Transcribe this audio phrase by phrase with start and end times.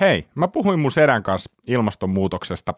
[0.00, 2.74] Hei, mä puhuin mun sedän kanssa ilmastonmuutoksesta,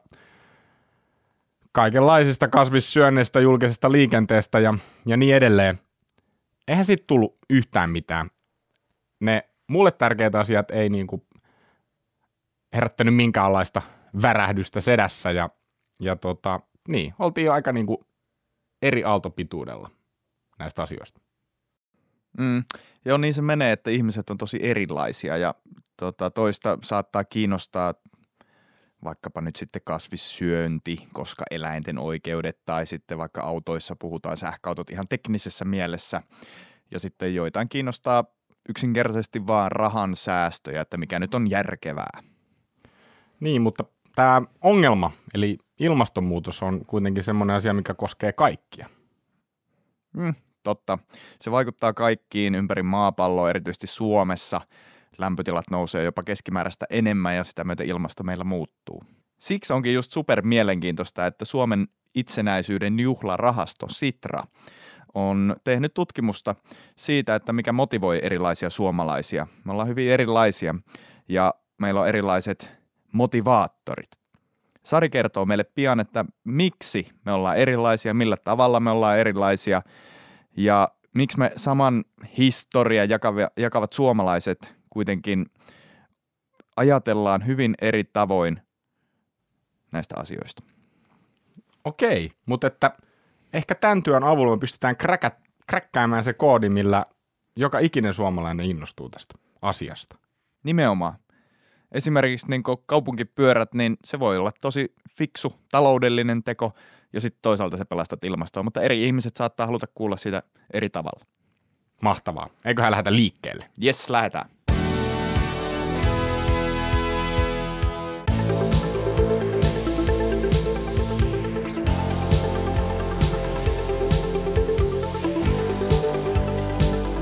[1.73, 4.75] kaikenlaisista kasvissyönneistä, julkisesta liikenteestä ja,
[5.07, 5.81] ja niin edelleen.
[6.69, 8.31] Eihän siitä tullut yhtään mitään.
[9.21, 11.27] Ne mulle tärkeät asiat ei niinku
[12.73, 13.83] herättänyt minkäänlaista
[14.23, 15.51] värähdystä sedässä ja,
[16.01, 18.07] ja tota, niin, oltiin jo aika niinku
[18.83, 19.91] eri aaltopituudella
[20.59, 21.21] näistä asioista.
[22.39, 22.65] Mm,
[23.09, 25.55] joo, niin se menee, että ihmiset on tosi erilaisia ja
[25.97, 27.95] tota, toista saattaa kiinnostaa
[29.05, 35.65] vaikkapa nyt sitten kasvissyönti, koska eläinten oikeudet tai sitten vaikka autoissa puhutaan sähköautot ihan teknisessä
[35.65, 36.23] mielessä
[36.91, 38.25] ja sitten joitain kiinnostaa
[38.69, 42.23] yksinkertaisesti vaan rahan säästöjä, että mikä nyt on järkevää.
[43.41, 48.89] Niin, mutta tämä ongelma, eli ilmastonmuutos on kuitenkin semmoinen asia, mikä koskee kaikkia.
[50.13, 50.35] Mm,
[50.69, 50.99] totta.
[51.41, 54.61] Se vaikuttaa kaikkiin ympäri maapalloa, erityisesti Suomessa.
[55.19, 59.05] Lämpötilat nousee jopa keskimääräistä enemmän ja sitä myötä ilmasto meillä muuttuu.
[59.39, 64.43] Siksi onkin just super mielenkiintoista, että Suomen itsenäisyyden juhlarahasto Sitra
[65.15, 66.55] on tehnyt tutkimusta
[66.97, 69.47] siitä, että mikä motivoi erilaisia suomalaisia.
[69.65, 70.75] Me ollaan hyvin erilaisia
[71.29, 72.71] ja meillä on erilaiset
[73.13, 74.11] motivaattorit.
[74.85, 79.83] Sari kertoo meille pian, että miksi me ollaan erilaisia, millä tavalla me ollaan erilaisia
[80.59, 82.05] ja miksi me saman
[82.39, 83.05] historia
[83.57, 85.47] jakavat suomalaiset kuitenkin
[86.77, 88.63] ajatellaan hyvin eri tavoin
[89.93, 90.63] näistä asioista.
[91.85, 92.91] Okei, mutta että
[93.53, 95.31] ehkä tämän työn avulla me pystytään kräkä,
[95.67, 97.05] kräkkäämään se koodi, millä
[97.57, 100.17] joka ikinen suomalainen innostuu tästä asiasta.
[100.65, 101.15] Nimenomaan.
[101.93, 106.73] Esimerkiksi niin kaupunkipyörät, niin se voi olla tosi fiksu taloudellinen teko
[107.13, 110.43] ja sitten toisaalta se pelastat ilmastoa, mutta eri ihmiset saattaa haluta kuulla sitä
[110.73, 111.25] eri tavalla.
[112.03, 112.49] Mahtavaa.
[112.65, 113.65] Eiköhän lähdetä liikkeelle?
[113.85, 114.51] Yes, lähdetään.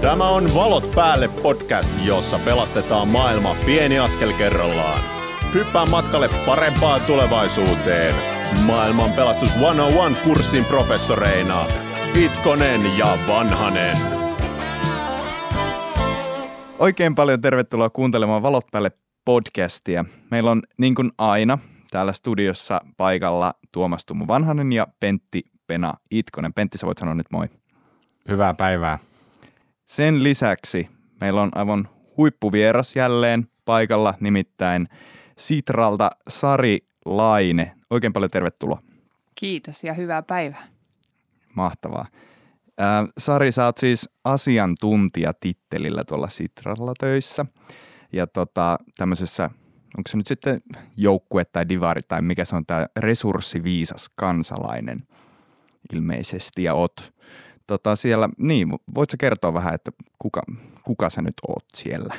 [0.00, 5.02] Tämä on Valot päälle podcast, jossa pelastetaan maailma pieni askel kerrallaan.
[5.54, 8.35] Hyppää matkalle parempaan tulevaisuuteen.
[8.64, 11.64] Maailman pelastus 101-kurssin professoreina
[12.14, 13.96] Itkonen ja Vanhanen.
[16.78, 18.90] Oikein paljon tervetuloa kuuntelemaan Valot päälle
[19.24, 20.04] podcastia.
[20.30, 21.58] Meillä on niin kuin aina
[21.90, 26.54] täällä studiossa paikalla Tuomas Tumu Vanhanen ja Pentti Pena Itkonen.
[26.54, 27.46] Pentti, sä voit sanoa nyt moi.
[28.28, 28.98] Hyvää päivää.
[29.84, 30.88] Sen lisäksi
[31.20, 34.88] meillä on aivan huippuvieras jälleen paikalla, nimittäin
[35.38, 37.72] Sitralta Sari Laine.
[37.90, 38.82] Oikein paljon tervetuloa.
[39.34, 40.68] Kiitos ja hyvää päivää.
[41.54, 42.06] Mahtavaa.
[42.78, 47.46] Ää, Sari, sä oot siis asiantuntijatittelillä tuolla Sitralla töissä.
[48.12, 49.44] Ja tota, tämmöisessä,
[49.98, 50.62] onko se nyt sitten
[50.96, 54.98] joukkue tai divari tai mikä se on tämä resurssiviisas kansalainen
[55.92, 57.12] ilmeisesti ja oot
[57.66, 60.42] tota siellä, niin voitko kertoa vähän, että kuka,
[60.82, 62.14] kuka sä nyt oot siellä?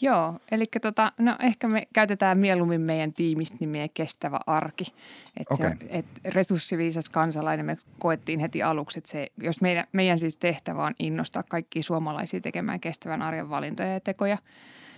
[0.00, 4.84] Joo, eli tota, no ehkä me käytetään mieluummin meidän tiimistä nimiä kestävä arki.
[5.36, 5.72] Että okay.
[5.88, 10.94] et resurssiviisas kansalainen me koettiin heti aluksi, että se, jos meidän, meidän siis tehtävä on
[10.98, 14.38] innostaa kaikkia suomalaisia tekemään kestävän arjen valintoja ja tekoja,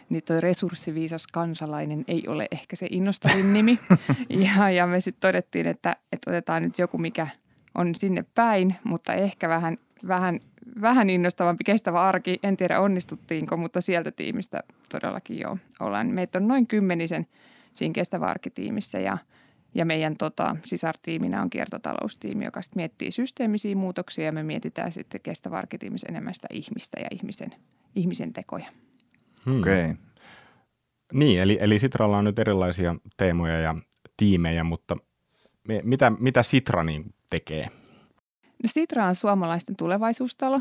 [0.09, 3.79] niin tuo resurssiviisas kansalainen ei ole ehkä se innostavin nimi.
[4.57, 7.29] ja, ja me sitten todettiin, että, että otetaan nyt joku, mikä–
[7.77, 9.79] on sinne päin, mutta ehkä vähän,
[10.09, 10.41] vähän,
[10.81, 12.39] vähän innostavampi kestävä arki.
[12.43, 16.07] En tiedä onnistuttiinko, mutta sieltä tiimistä todellakin jo ollaan.
[16.07, 17.27] Meitä on noin kymmenisen
[17.73, 19.19] siinä kestävä arkitiimissä ja,
[19.75, 25.21] ja meidän tota, sisartiiminä on kiertotaloustiimi, joka sitten miettii systeemisiä muutoksia ja me mietitään sitten
[25.21, 27.55] kestävä arkitiimissä enemmän sitä ihmistä ja ihmisen,
[27.95, 28.67] ihmisen tekoja.
[29.47, 29.61] Hmm.
[29.61, 29.85] Okei.
[29.85, 29.97] Okay.
[31.13, 33.75] Niin, eli, eli Sitralla on nyt erilaisia teemoja ja
[34.17, 34.97] tiimejä, mutta
[35.83, 37.69] mitä, mitä Sitra niin tekee?
[38.63, 40.61] No Sitra on suomalaisten tulevaisuustalo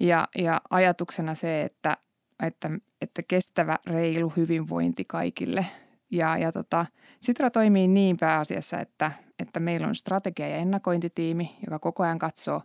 [0.00, 1.96] ja, ja ajatuksena se, että,
[2.42, 2.70] että,
[3.00, 5.66] että kestävä, reilu hyvinvointi kaikille.
[6.10, 6.86] Ja, ja tota,
[7.20, 12.62] Sitra toimii niin pääasiassa, että, että meillä on strategia- ja ennakointitiimi, joka koko ajan katsoo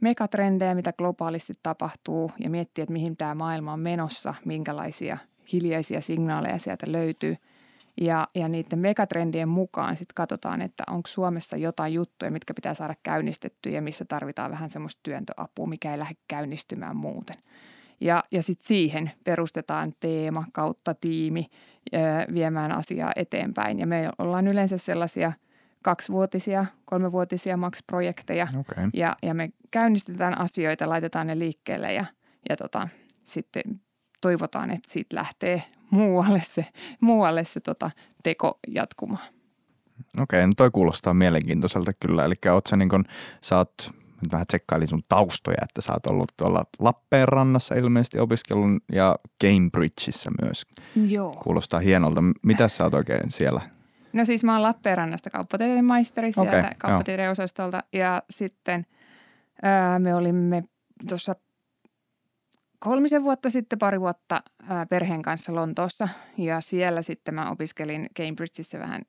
[0.00, 5.18] megatrendejä, mitä globaalisti tapahtuu ja miettii, että mihin tämä maailma on menossa, minkälaisia
[5.52, 7.36] hiljaisia signaaleja sieltä löytyy–
[8.00, 12.94] ja, ja niiden megatrendien mukaan sitten katsotaan, että onko Suomessa jotain juttuja, mitkä pitää saada
[13.02, 17.36] käynnistettyä ja missä tarvitaan vähän semmoista työntöapua, mikä ei lähde käynnistymään muuten.
[18.00, 21.46] Ja, ja sitten siihen perustetaan teema kautta tiimi
[22.34, 23.78] viemään asiaa eteenpäin.
[23.78, 25.32] Ja me ollaan yleensä sellaisia
[25.82, 28.48] kaksivuotisia, kolmevuotisia max-projekteja.
[28.60, 28.90] Okay.
[28.94, 32.04] Ja, ja me käynnistetään asioita, laitetaan ne liikkeelle ja,
[32.48, 32.88] ja tota,
[33.24, 33.62] sitten
[34.20, 36.66] toivotaan, että siitä lähtee muualle se,
[37.00, 37.90] muualle se tota,
[38.22, 39.28] teko jatkumaan.
[40.20, 42.24] Okei, no toi kuulostaa mielenkiintoiselta kyllä.
[42.24, 43.04] Eli oot sä niin kun,
[43.42, 43.72] sä oot,
[44.22, 50.30] nyt vähän tsekkailin sun taustoja, että sä oot ollut tuolla Lappeenrannassa ilmeisesti opiskelun ja Cambridgeissa
[50.42, 50.66] myös.
[51.08, 51.32] Joo.
[51.32, 52.20] Kuulostaa hienolta.
[52.42, 53.60] Mitä sä oot oikein siellä?
[54.12, 58.86] No siis mä oon Lappeenrannasta kauppatieteen maisteri sieltä okay, kauppatieteen osastolta ja sitten
[59.62, 60.64] ää, me olimme
[61.08, 61.34] tuossa
[62.80, 64.42] kolmisen vuotta sitten pari vuotta
[64.88, 69.02] perheen kanssa Lontoossa ja siellä sitten mä opiskelin Cambridgeissa vähän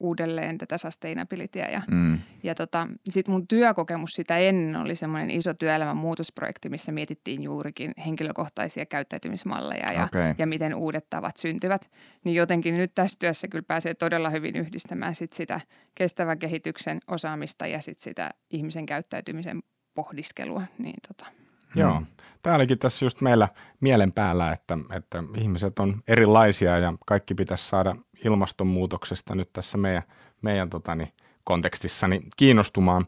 [0.00, 2.18] uudelleen tätä sustainabilityä ja, Mm.
[2.42, 7.92] ja tota, sitten mun työkokemus sitä ennen oli semmoinen iso työelämän muutosprojekti, missä mietittiin juurikin
[8.06, 10.34] henkilökohtaisia käyttäytymismalleja ja, Okei.
[10.38, 11.90] ja miten uudet tavat syntyvät.
[12.24, 15.60] Niin jotenkin nyt tässä työssä kyllä pääsee todella hyvin yhdistämään sit sitä
[15.94, 19.62] kestävän kehityksen osaamista ja sit sitä ihmisen käyttäytymisen
[19.94, 20.62] pohdiskelua.
[20.78, 21.30] Niin tota,
[21.74, 22.02] Joo.
[22.42, 23.48] Tämä olikin tässä just meillä
[23.80, 30.02] mielen päällä, että, että ihmiset on erilaisia ja kaikki pitäisi saada ilmastonmuutoksesta nyt tässä meidän,
[30.42, 31.12] meidän totani,
[31.44, 33.06] kontekstissani kiinnostumaan.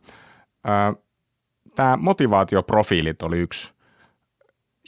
[1.75, 3.73] Tämä motivaatioprofiilit oli yksi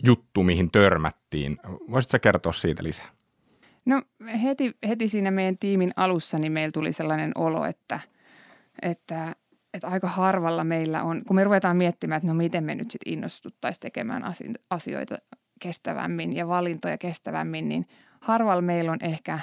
[0.05, 1.59] juttu, mihin törmättiin.
[1.91, 3.09] Voisitko kertoa siitä lisää?
[3.85, 4.03] No
[4.43, 8.00] heti, heti siinä meidän tiimin alussa niin meillä tuli sellainen olo, että,
[8.82, 9.37] että,
[9.75, 13.12] että aika harvalla meillä on, kun me ruvetaan miettimään, että no miten me nyt sitten
[13.12, 15.17] innostuttaisiin tekemään asi- asioita
[15.61, 17.87] kestävämmin ja valintoja kestävämmin, niin
[18.21, 19.38] harvalla meillä on ehkä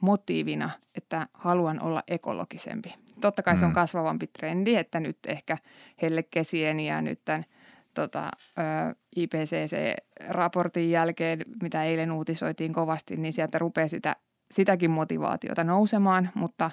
[0.00, 2.94] motiivina, että haluan olla ekologisempi.
[3.20, 3.74] Totta kai se on Mm.
[3.74, 5.58] kasvavampi trendi, että nyt ehkä
[6.02, 7.44] hellekesien ja nyt tämän
[7.94, 8.30] tota,
[9.16, 14.16] IPCC-raportin jälkeen, mitä eilen uutisoitiin kovasti, niin sieltä rupeaa sitä,
[14.50, 16.70] sitäkin motivaatiota nousemaan, mutta,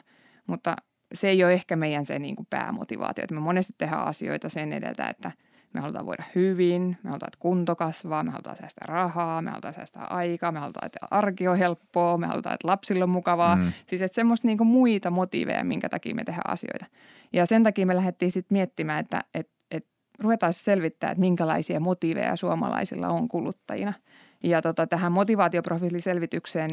[0.47, 0.75] mutta
[1.13, 3.23] se ei ole ehkä meidän se niin kuin päämotivaatio.
[3.23, 5.31] Että me monesti tehdään asioita sen edeltä, että
[5.73, 9.73] me halutaan voida hyvin, me halutaan, että kunto kasvaa, me halutaan säästää rahaa, me halutaan
[9.73, 13.55] säästää aikaa, me halutaan, että arki on helppoa, me halutaan, että lapsilla on mukavaa.
[13.55, 13.71] Mm.
[13.87, 16.85] Siis että semmoista niin muita motiiveja, minkä takia me tehdään asioita.
[17.33, 22.35] Ja sen takia me lähdettiin sitten miettimään, että, että, että ruvetaan selvittää, että minkälaisia motiiveja
[22.35, 23.93] suomalaisilla on kuluttajina.
[24.43, 26.69] Ja tota, tähän motivaatioprofiiliselvitykseen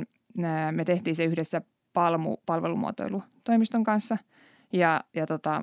[0.70, 1.62] me tehtiin se yhdessä
[1.92, 4.18] Palmu palvelumuotoilutoimiston kanssa.
[4.72, 5.62] Ja, ja tota,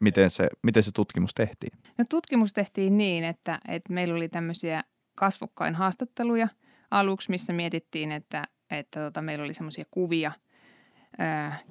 [0.00, 1.72] Miten, se, miten se tutkimus tehtiin?
[1.98, 4.84] No tutkimus tehtiin niin, että, että meillä oli tämmöisiä
[5.16, 6.48] kasvokkain haastatteluja
[6.90, 10.32] aluksi, missä mietittiin, että, että tota, meillä oli semmoisia kuvia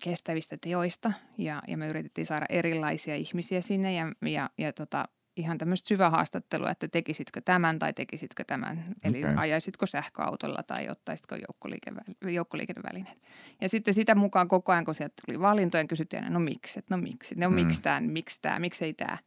[0.03, 5.05] kestävistä teoista ja, ja me yritettiin saada erilaisia ihmisiä sinne ja, ja, ja tota,
[5.39, 8.85] ihan tämmöistä syvähaastattelua, että tekisitkö tämän tai tekisitkö tämän.
[9.03, 9.35] Eli Okei.
[9.37, 13.17] ajaisitko sähköautolla tai ottaisitko joukkoliikevä- joukkoliikennevälineet.
[13.61, 16.97] Ja sitten sitä mukaan koko ajan, kun sieltä tuli valintoja, kysyttiin aina, no miksi, no
[16.97, 17.55] miksi, no Mm.
[17.55, 19.17] miksi tämä, miksi tämä, miksei tämä.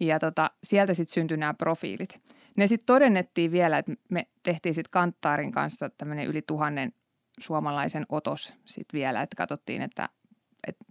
[0.00, 2.20] Ja tota, sieltä sitten syntyi nämä profiilit.
[2.56, 6.92] Ne sitten todennettiin vielä, että me tehtiin sitten Kanttaarin kanssa tämmöinen yli tuhannen
[7.40, 10.08] suomalaisen otos sitten vielä, että katsottiin, että,
[10.66, 10.84] että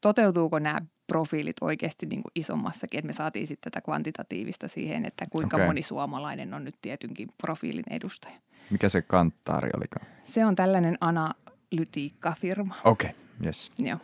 [0.00, 5.24] toteutuuko nämä profiilit oikeasti niin kuin isommassakin, että me saatiin sitten tätä kvantitatiivista siihen, että
[5.30, 5.66] kuinka Okei.
[5.66, 8.34] moni suomalainen on nyt tietynkin profiilin edustaja.
[8.70, 10.06] Mikä se kanttaari olikaan?
[10.24, 12.74] Se on tällainen analytiikkafirma.
[12.84, 13.46] Okei, okay.
[13.46, 13.72] yes.
[13.78, 13.98] Joo,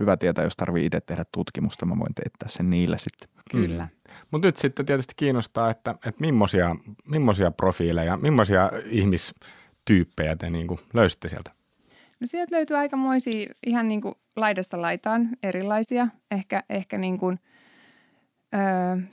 [0.00, 3.28] Hyvä tietää, jos tarvii itse tehdä tutkimusta, mä voin teettää sen niille sitten.
[3.50, 3.82] kyllä.
[3.82, 4.12] Mm.
[4.30, 10.80] Mutta nyt sitten tietysti kiinnostaa, että, että millaisia, millaisia profiileja, millaisia ihmistyyppejä te niin kuin
[10.94, 11.55] löysitte sieltä?
[12.20, 16.08] No sieltä löytyy aikamoisia ihan niin kuin laidasta laitaan erilaisia.
[16.30, 17.38] Ehkä, ehkä niin kuin,
[18.54, 18.60] öö,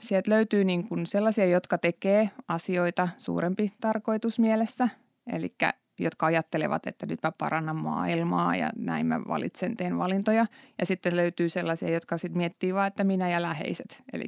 [0.00, 4.88] sieltä löytyy niin kuin sellaisia, jotka tekee asioita suurempi tarkoitus mielessä.
[5.32, 5.54] Eli
[5.98, 10.46] jotka ajattelevat, että nyt mä parannan maailmaa ja näin mä valitsen, teen valintoja.
[10.78, 14.24] Ja sitten löytyy sellaisia, jotka sitten miettii vaan, että minä ja läheiset, eli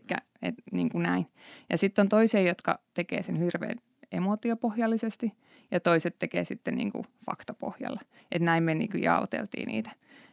[0.73, 1.27] niin kuin näin.
[1.71, 3.77] Ja sitten on toisia, jotka tekee sen hirveän
[4.13, 5.33] emotiopohjallisesti
[5.71, 8.01] ja toiset tekee sitten niin kuin faktapohjalla.
[8.33, 9.91] Että näin me niin kuin jaoteltiin niitä.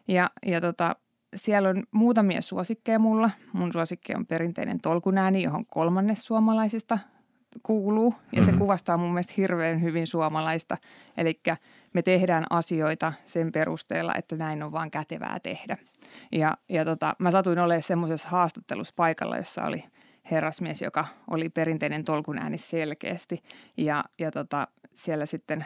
[0.07, 0.95] Ja, ja tota,
[1.35, 3.29] siellä on muutamia suosikkeja mulla.
[3.53, 6.99] Mun suosikki on perinteinen tolkunääni, johon kolmannes suomalaisista
[7.63, 8.13] kuuluu.
[8.31, 8.53] Ja mm-hmm.
[8.53, 10.77] se kuvastaa mun mielestä hirveän hyvin suomalaista.
[11.17, 11.39] Eli
[11.93, 15.77] me tehdään asioita sen perusteella, että näin on vaan kätevää tehdä.
[16.31, 19.83] Ja, ja tota, mä satuin olemaan semmoisessa haastattelussa paikalla, jossa oli
[20.31, 23.43] herrasmies, joka oli perinteinen tolkunääni selkeästi.
[23.77, 25.65] Ja, ja tota, siellä sitten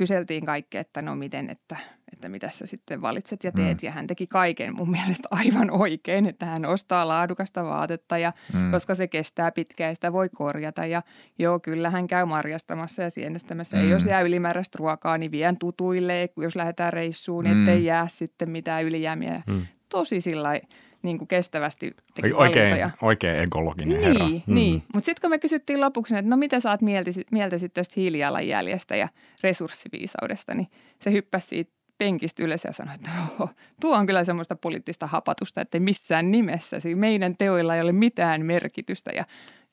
[0.00, 1.76] kyseltiin kaikkea, että no miten, että,
[2.12, 3.82] että mitä sä sitten valitset ja teet.
[3.82, 3.86] Mm.
[3.86, 8.70] Ja hän teki kaiken mun mielestä aivan oikein, että hän ostaa laadukasta vaatetta ja mm.
[8.70, 10.86] koska se kestää pitkään ja sitä voi korjata.
[10.86, 11.02] Ja
[11.38, 13.76] joo, kyllä hän käy marjastamassa ja sienestämässä.
[13.76, 13.82] Mm.
[13.82, 17.60] Ja jos jää ylimääräistä ruokaa, niin vien tutuille, jos lähdetään reissuun, mm.
[17.60, 19.42] ettei jää sitten mitään ylijäämiä.
[19.46, 19.66] Mm.
[19.90, 20.60] Tosi sillä
[21.02, 22.90] niin kuin kestävästi teki Oikein, valintoja.
[23.02, 24.28] oikein ekologinen Niin, herra.
[24.46, 24.82] niin.
[24.94, 27.94] mutta sitten kun me kysyttiin lopuksi, että no mitä sä oot mieltä, mieltä sitten tästä
[27.96, 29.08] hiilijalanjäljestä ja
[29.42, 30.66] resurssiviisaudesta, niin
[31.00, 33.48] se hyppäsi siitä penkistä ylös ja sanoi, että Oho,
[33.80, 36.80] tuo on kyllä semmoista poliittista hapatusta, että missään nimessä.
[36.80, 39.24] Siis meidän teoilla ei ole mitään merkitystä ja,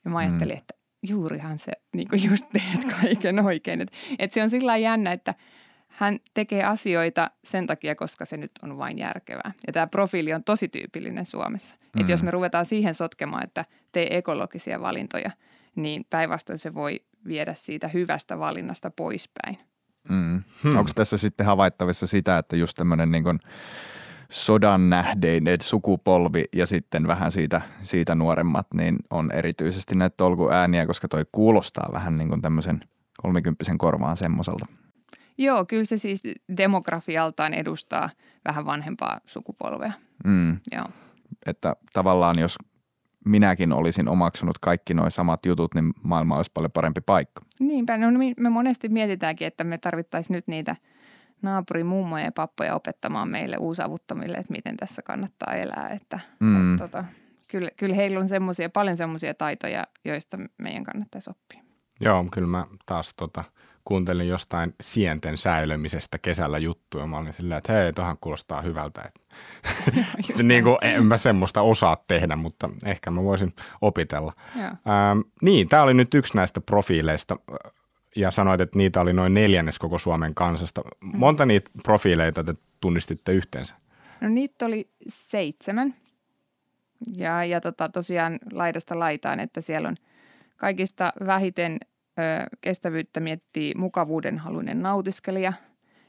[0.04, 0.58] ja mä ajattelin, mm.
[0.58, 0.74] että
[1.08, 3.80] juurihan se niin kuin just teet kaiken oikein.
[3.80, 5.34] Että et se on sillä jännä, että
[5.98, 9.52] hän tekee asioita sen takia, koska se nyt on vain järkevää.
[9.66, 11.76] Ja tämä profiili on tosi tyypillinen Suomessa.
[11.94, 12.00] Mm.
[12.00, 15.30] Että jos me ruvetaan siihen sotkemaan, että tee ekologisia valintoja,
[15.76, 19.58] niin päinvastoin se voi viedä siitä hyvästä valinnasta poispäin.
[20.08, 20.42] Mm.
[20.62, 20.78] Hmm.
[20.78, 23.40] Onko tässä sitten havaittavissa sitä, että just tämmöinen niin
[24.30, 31.08] sodan nähdeinen sukupolvi ja sitten vähän siitä, siitä nuoremmat, niin on erityisesti näitä tolkuääniä, koska
[31.08, 32.80] toi kuulostaa vähän niin kuin tämmöisen
[33.22, 34.66] kolmikymppisen korvaan semmoiselta.
[35.38, 36.22] Joo, kyllä se siis
[36.56, 38.10] demografialtaan edustaa
[38.44, 39.92] vähän vanhempaa sukupolvea.
[40.24, 40.58] Mm.
[40.72, 40.86] Joo.
[41.46, 42.56] Että tavallaan jos
[43.24, 47.42] minäkin olisin omaksunut kaikki nuo samat jutut, niin maailma olisi paljon parempi paikka.
[47.60, 50.76] Niinpä, no me monesti mietitäänkin, että me tarvittaisiin nyt niitä
[51.84, 55.88] mummoja ja pappoja opettamaan meille uusavuttomille, että miten tässä kannattaa elää.
[55.88, 56.74] Että, mm.
[56.74, 57.04] että, tota,
[57.48, 61.62] kyllä, kyllä heillä on semmosia, paljon semmoisia taitoja, joista meidän kannattaisi oppia.
[62.00, 63.44] Joo, kyllä mä taas tota,
[63.88, 67.06] kuuntelin jostain sienten säilömisestä kesällä juttuja.
[67.06, 69.10] Mä olin silleen, että hei, tuohan kuulostaa hyvältä.
[70.42, 74.32] Niin kuin, en mä semmoista osaa tehdä, mutta ehkä mä voisin opitella.
[74.56, 77.36] Ähm, niin, tämä oli nyt yksi näistä profiileista
[78.16, 80.82] ja sanoit, että niitä oli noin neljännes koko Suomen kansasta.
[81.00, 81.18] Mm.
[81.18, 83.74] Monta niitä profiileita te tunnistitte yhteensä?
[84.20, 85.94] No niitä oli seitsemän.
[87.16, 89.96] Ja, ja tota, tosiaan laidasta laitaan, että siellä on
[90.56, 91.78] kaikista vähiten
[92.60, 95.52] kestävyyttä miettii mukavuuden haluinen nautiskelija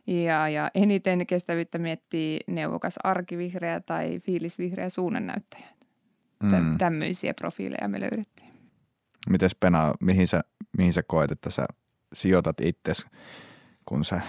[0.07, 5.67] ja, ja eniten kestävyyttä miettii neuvokas arkivihreä tai fiilisvihreä suunnannäyttäjä.
[6.43, 6.77] Mm.
[6.77, 8.49] Tämmöisiä profiileja me löydettiin.
[9.29, 10.41] Mites Pena, mihin sä,
[10.77, 11.65] mihin sä koet, että sä
[12.13, 13.05] sijoitat itsesi,
[13.85, 14.21] kun sä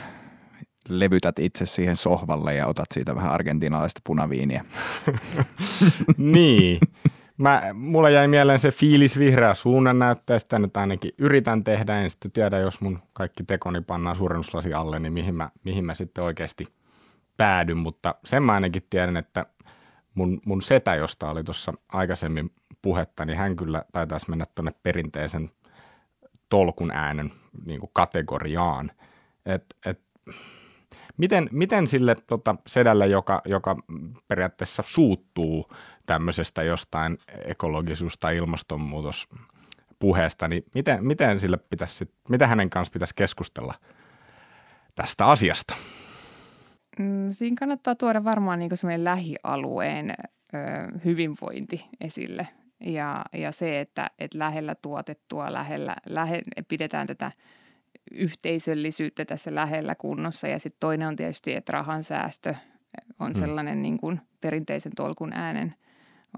[0.88, 4.64] levytät itse siihen sohvalle ja otat siitä vähän argentinalaista punaviiniä?
[6.16, 6.78] niin.
[7.40, 12.58] Mä, mulla jäi mieleen se fiilis vihreä suunnannäytteestä, nyt ainakin yritän tehdä, en sitten tiedä,
[12.58, 16.66] jos mun kaikki tekoni pannaan suurennuslasi alle, niin mihin mä, mihin mä sitten oikeasti
[17.36, 19.46] päädyn, mutta sen mä ainakin tiedän, että
[20.14, 25.50] mun, mun setä, josta oli tuossa aikaisemmin puhetta, niin hän kyllä taitaisi mennä tuonne perinteisen
[26.48, 27.32] tolkun äänen
[27.66, 28.90] niin kuin kategoriaan.
[29.46, 30.00] Et, et,
[31.16, 33.76] miten, miten sille tota, sedälle, joka, joka
[34.28, 35.70] periaatteessa suuttuu
[36.10, 43.74] tämmöisestä jostain ekologisuus- tai ilmastonmuutospuheesta, niin miten, miten, sille pitäisi, miten hänen kanssa pitäisi keskustella
[44.94, 45.74] tästä asiasta?
[46.98, 50.14] Mm, siinä kannattaa tuoda varmaan niin semmoinen lähialueen ö,
[51.04, 52.48] hyvinvointi esille
[52.80, 57.32] ja, ja se, että, että lähellä tuotettua, lähellä, lähe, pidetään tätä
[58.10, 60.48] yhteisöllisyyttä tässä lähellä kunnossa.
[60.48, 62.54] Ja sitten toinen on tietysti, että rahan säästö
[63.18, 63.38] on mm.
[63.38, 65.74] sellainen niin kuin perinteisen tolkun äänen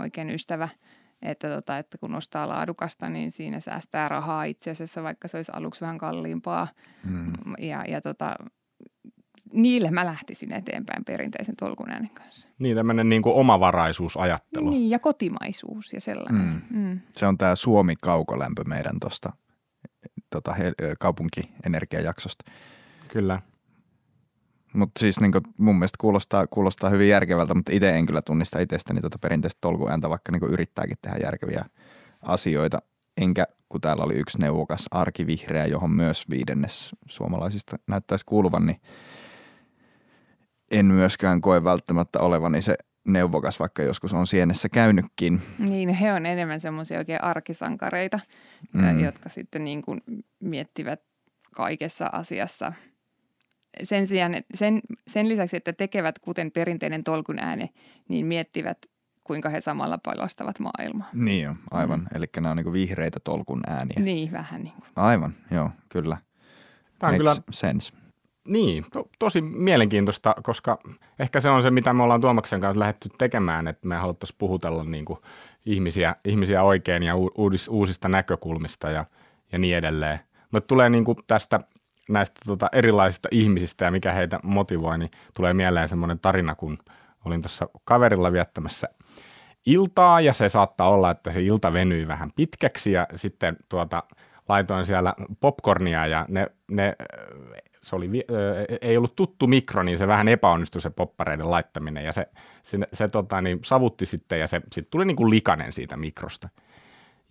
[0.00, 0.68] oikein ystävä,
[1.22, 5.52] että, tota, että kun ostaa laadukasta, niin siinä säästää rahaa itse asiassa, vaikka se olisi
[5.54, 6.68] aluksi vähän kalliimpaa.
[7.04, 7.32] Mm.
[7.58, 8.34] Ja, ja tota,
[9.52, 12.48] niille mä lähtisin eteenpäin perinteisen tolkun äänen kanssa.
[12.58, 14.70] Niin, tämmöinen niin kuin omavaraisuusajattelu.
[14.70, 16.62] Niin, ja kotimaisuus ja sellainen.
[16.70, 16.78] Mm.
[16.78, 17.00] Mm.
[17.12, 19.32] Se on tämä Suomi-kaukolämpö meidän tuosta
[20.30, 20.56] tota,
[20.98, 22.44] kaupunkienergiajaksosta.
[23.08, 23.42] Kyllä.
[24.74, 28.60] Mutta siis niin kuin, mun mielestä kuulostaa, kuulostaa hyvin järkevältä, mutta itse en kyllä tunnista
[28.60, 31.64] itsestäni tuota perinteistä tolkuääntä, vaikka niin yrittääkin tehdä järkeviä
[32.22, 32.82] asioita.
[33.16, 38.80] Enkä, kun täällä oli yksi neuvokas arkivihreä, johon myös viidennes suomalaisista näyttäisi kuuluvan, niin
[40.70, 42.74] en myöskään koe välttämättä olevani se
[43.04, 45.42] neuvokas, vaikka joskus on sienessä käynytkin.
[45.58, 48.20] Niin, he on enemmän semmoisia oikein arkisankareita,
[48.72, 49.00] mm.
[49.00, 50.00] jotka sitten niin kuin
[50.40, 51.00] miettivät
[51.54, 52.72] kaikessa asiassa.
[53.82, 57.68] Sen, sijaan, sen, sen lisäksi, että tekevät kuten perinteinen tolkun ääne,
[58.08, 58.78] niin miettivät,
[59.24, 61.10] kuinka he samalla pelastavat maailmaa.
[61.12, 62.00] Niin jo, aivan.
[62.00, 62.06] Mm.
[62.14, 63.96] Eli nämä on niin vihreitä tolkun ääniä.
[63.98, 64.88] Niin, vähän niin kuin.
[64.96, 66.16] Aivan, joo, kyllä.
[66.98, 67.92] Tämä on Makes kyllä sense.
[68.48, 70.78] Niin, to, tosi mielenkiintoista, koska
[71.18, 74.84] ehkä se on se, mitä me ollaan Tuomaksen kanssa lähdetty tekemään, että me haluttaisiin puhutella
[74.84, 75.18] niin kuin
[75.66, 79.04] ihmisiä, ihmisiä oikein ja uudis, uusista näkökulmista ja,
[79.52, 80.20] ja niin edelleen.
[80.50, 81.60] Mutta tulee niin kuin tästä
[82.08, 86.78] näistä tota, erilaisista ihmisistä ja mikä heitä motivoi, niin tulee mieleen semmoinen tarina, kun
[87.24, 88.88] olin tuossa kaverilla viettämässä
[89.66, 94.02] iltaa ja se saattaa olla, että se ilta venyi vähän pitkäksi ja sitten tuota,
[94.48, 96.96] laitoin siellä popcornia ja ne, ne
[97.82, 98.10] se oli,
[98.80, 102.26] ei ollut tuttu mikro, niin se vähän epäonnistui se poppareiden laittaminen ja se,
[102.62, 106.48] se, se tota, niin, savutti sitten ja se sit tuli niin kuin likainen siitä mikrosta.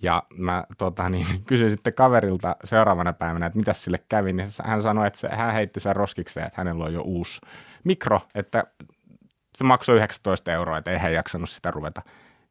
[0.02, 4.82] Ja mä tota, niin, kysyin sitten kaverilta seuraavana päivänä, että mitä sille kävi, niin hän
[4.82, 7.42] sanoi, että se, hän heitti sen roskikseen, että hänellä on jo uusi
[7.84, 8.64] mikro, että
[9.58, 12.02] se maksoi 19 euroa, että ei hän jaksanut sitä ruveta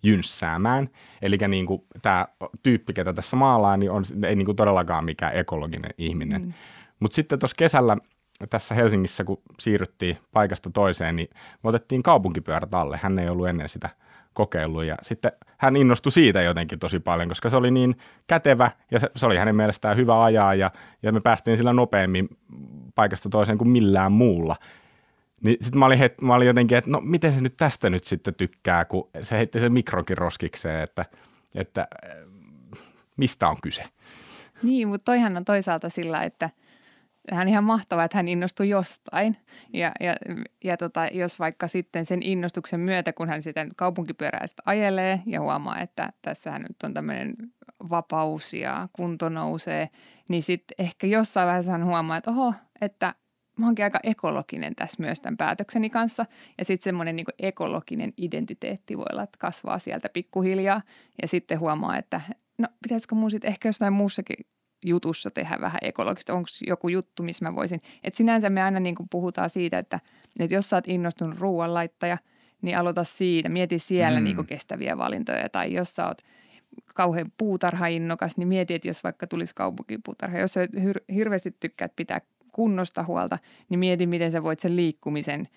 [0.02, 0.88] jynssäämään.
[1.22, 2.26] Eli niin kuin, tämä
[2.62, 6.42] tyyppi, ketä tässä maalaa, niin on, ei niin kuin todellakaan mikään ekologinen ihminen.
[6.42, 6.52] Mm.
[7.00, 7.96] Mutta sitten tuossa kesällä
[8.50, 11.28] tässä Helsingissä, kun siirryttiin paikasta toiseen, niin
[11.62, 13.00] me otettiin kaupunkipyörät alle.
[13.02, 13.88] Hän ei ollut ennen sitä
[14.34, 17.96] kokeillut ja sitten hän innostui siitä jotenkin tosi paljon, koska se oli niin
[18.26, 20.70] kätevä ja se, se oli hänen mielestään hyvä ajaa ja,
[21.02, 22.28] ja me päästiin sillä nopeammin
[22.94, 24.56] paikasta toiseen kuin millään muulla.
[25.42, 25.86] Niin sitten mä
[26.20, 29.60] mä olin jotenkin, että no miten se nyt tästä nyt sitten tykkää, kun se heitti
[29.60, 31.04] sen mikrokin roskikseen, että,
[31.54, 31.88] että
[33.16, 33.84] mistä on kyse.
[34.62, 36.50] Niin, mutta toihan on toisaalta sillä, että
[37.32, 39.36] hän ihan mahtavaa, että hän innostui jostain.
[39.72, 40.16] Ja, ja,
[40.64, 45.80] ja tota, jos vaikka sitten sen innostuksen myötä, kun hän sitten kaupunkipyöräistä ajelee ja huomaa,
[45.80, 47.34] että tässä nyt on tämmöinen
[47.90, 49.88] vapaus ja kunto nousee,
[50.28, 53.14] niin sitten ehkä jossain vaiheessa hän huomaa, että oho, että
[53.60, 56.26] mä oonkin aika ekologinen tässä myös tämän päätökseni kanssa.
[56.58, 60.82] Ja sitten semmoinen niin ekologinen identiteetti voi olla, että kasvaa sieltä pikkuhiljaa.
[61.22, 62.20] Ja sitten huomaa, että
[62.58, 64.36] no pitäisikö mun sitten ehkä jossain muussakin
[64.84, 66.34] jutussa tehdä vähän ekologista?
[66.34, 67.82] Onko joku juttu, missä mä voisin?
[68.04, 70.00] Että sinänsä me aina niin kuin puhutaan siitä, että,
[70.38, 72.18] että jos sä oot innostunut ruoanlaittaja,
[72.62, 73.48] niin aloita siitä.
[73.48, 74.24] Mieti siellä mm.
[74.24, 75.48] niin kuin kestäviä valintoja.
[75.48, 76.18] Tai jos sä oot
[76.94, 80.38] kauhean puutarhainnokas, niin mieti, että jos vaikka tulisi kaupunkipuutarha.
[80.38, 82.20] Jos sä hir- hirveästi tykkäät pitää
[82.52, 85.48] kunnosta huolta, niin mieti, miten sä voit sen liikkumisen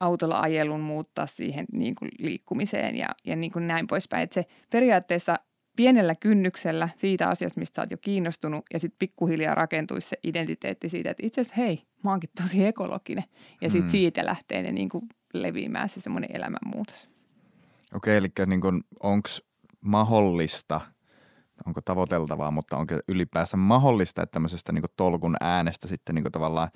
[0.00, 4.22] autolla ajelun muuttaa siihen niin kuin liikkumiseen ja, ja niin kuin näin poispäin.
[4.22, 5.36] Että se periaatteessa
[5.76, 10.88] pienellä kynnyksellä siitä asiasta, mistä sä oot jo kiinnostunut ja sitten pikkuhiljaa rakentuisi se identiteetti
[10.88, 13.24] siitä, että itse asiassa hei, mä oonkin tosi ekologinen.
[13.60, 13.90] Ja sitten mm.
[13.90, 17.08] siitä lähtee ne niin kuin leviämään se semmoinen elämänmuutos.
[17.94, 18.60] Okei, eli niin
[19.00, 19.28] onko
[19.80, 20.80] mahdollista–
[21.66, 26.68] onko tavoiteltavaa, mutta onko ylipäänsä mahdollista, että tämmöisestä niin tolkun äänestä sitten niin tavallaan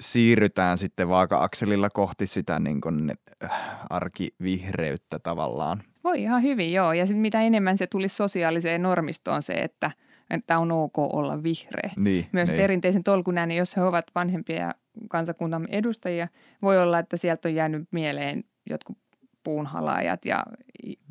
[0.00, 3.12] siirrytään sitten vaaka-akselilla kohti sitä niin kuin
[3.44, 3.50] äh,
[3.90, 5.82] arkivihreyttä tavallaan.
[6.04, 6.92] Voi ihan hyvin, joo.
[6.92, 9.90] Ja mitä enemmän se tulisi sosiaaliseen normistoon se, että,
[10.30, 11.90] että on ok olla vihreä.
[11.96, 12.60] Niin, Myös niin.
[12.60, 14.74] perinteisen tolkun ääni, jos he ovat vanhempia
[15.08, 16.28] kansakunnan edustajia,
[16.62, 18.98] voi olla, että sieltä on jäänyt mieleen jotkut
[19.44, 20.42] puunhalaajat ja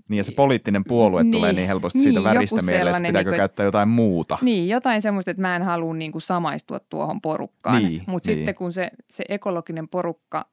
[0.09, 3.29] niin ja se poliittinen puolue niin, tulee niin helposti siitä niin, väristä mieleen, että pitääkö
[3.29, 4.37] niin kuin, käyttää jotain muuta.
[4.41, 7.83] Niin, jotain semmoista, että mä en halua niin kuin samaistua tuohon porukkaan.
[7.83, 8.37] Niin, Mutta niin.
[8.37, 10.45] sitten kun se, se ekologinen porukka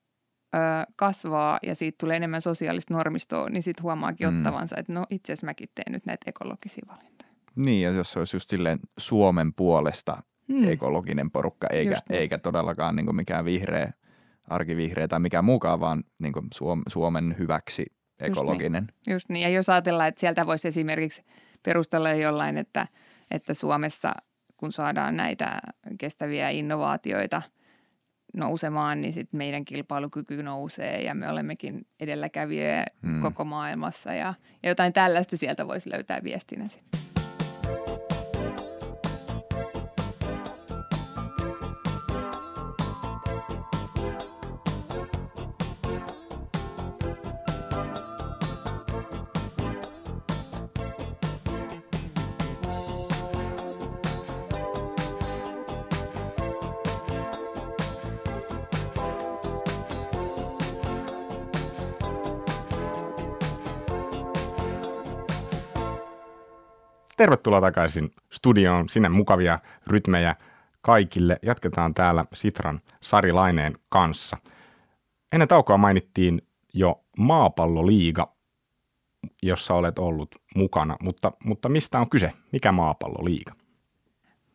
[0.55, 0.59] ö,
[0.97, 4.39] kasvaa ja siitä tulee enemmän sosiaalista normistoa, niin sitten huomaakin mm.
[4.39, 7.31] ottavansa, että no itse asiassa mäkin teen nyt näitä ekologisia valintoja.
[7.57, 10.69] Niin, ja jos se olisi just silleen Suomen puolesta mm.
[10.69, 12.21] ekologinen porukka, eikä, niin.
[12.21, 13.93] eikä todellakaan niin kuin mikään vihreä,
[14.49, 16.47] arkivihreä tai mikä muukaan, vaan niin kuin
[16.89, 17.87] Suomen hyväksi
[18.19, 18.83] ekologinen.
[18.83, 19.15] Just niin.
[19.15, 19.43] Just niin.
[19.43, 21.23] Ja jos ajatellaan, että sieltä voisi esimerkiksi
[21.63, 22.89] perustella jollain, että,
[23.31, 24.13] että Suomessa
[24.57, 25.59] kun saadaan näitä
[25.99, 27.43] kestäviä innovaatioita
[28.37, 33.23] nousemaan, niin sitten meidän kilpailukyky nousee ja me olemmekin edelläkävijöjä hmm.
[33.23, 37.06] koko maailmassa ja, ja jotain tällaista sieltä voisi löytää viestinä sitten.
[67.17, 70.37] Tervetuloa takaisin studioon, sinne mukavia rytmejä
[70.81, 71.39] kaikille.
[71.43, 74.37] Jatketaan täällä Sitran Sari Laineen kanssa.
[75.33, 76.43] Ennen taukoa mainittiin
[76.75, 78.33] jo Maapalloliiga,
[79.43, 82.33] jossa olet ollut mukana, mutta, mutta mistä on kyse?
[82.53, 83.53] Mikä Maapalloliiga?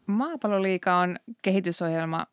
[0.08, 2.26] Maapalloliiga on kehitysohjelma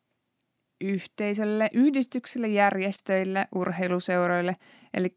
[0.81, 4.55] yhteisölle, yhdistyksille, järjestöille, urheiluseuroille.
[4.93, 5.15] Eli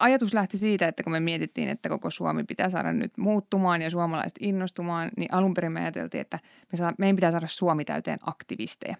[0.00, 3.90] ajatus lähti siitä, että kun me mietittiin, että koko Suomi pitää saada nyt muuttumaan ja
[3.90, 6.38] suomalaiset innostumaan, niin alun perin me ajateltiin, että
[6.72, 8.96] me saa, meidän pitää saada Suomi täyteen aktivisteja.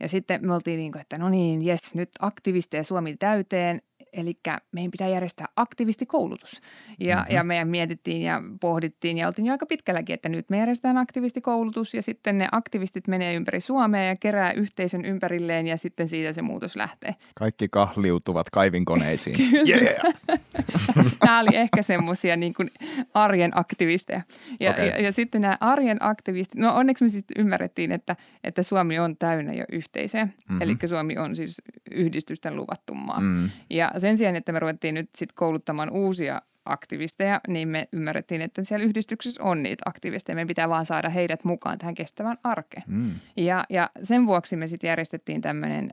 [0.00, 4.38] Ja sitten me oltiin niin kuin, että no niin, jes, nyt aktivisteja Suomi täyteen, Eli
[4.72, 6.60] meidän pitää järjestää aktivistikoulutus.
[7.00, 7.34] Ja, mm-hmm.
[7.34, 11.94] ja meidän mietittiin ja pohdittiin ja oltiin jo aika pitkälläkin, että nyt me järjestetään aktivistikoulutus
[11.94, 16.42] ja sitten ne aktivistit menee ympäri Suomea ja kerää yhteisön ympärilleen ja sitten siitä se
[16.42, 17.14] muutos lähtee.
[17.34, 19.36] Kaikki kahliutuvat kaivinkoneisiin.
[19.68, 20.02] yeah!
[21.24, 22.70] Nämä oli ehkä semmoisia niin kuin
[23.14, 24.22] arjen aktivisteja.
[24.60, 24.86] Ja, okay.
[24.86, 29.16] ja, ja sitten nämä arjen aktivistit, no onneksi me siis ymmärrettiin, että, että Suomi on
[29.16, 30.24] täynnä jo yhteisöjä.
[30.24, 30.62] Mm-hmm.
[30.62, 33.20] Eli Suomi on siis yhdistysten luvattu maa.
[33.20, 33.50] Mm.
[33.70, 38.64] Ja sen sijaan, että me ruvettiin nyt sitten kouluttamaan uusia aktivisteja, niin me ymmärrettiin, että
[38.64, 40.34] siellä yhdistyksessä on niitä aktivisteja.
[40.34, 42.84] Meidän pitää vaan saada heidät mukaan tähän kestävään arkeen.
[42.86, 43.14] Mm.
[43.36, 45.90] Ja, ja sen vuoksi me sitten järjestettiin tämmöinen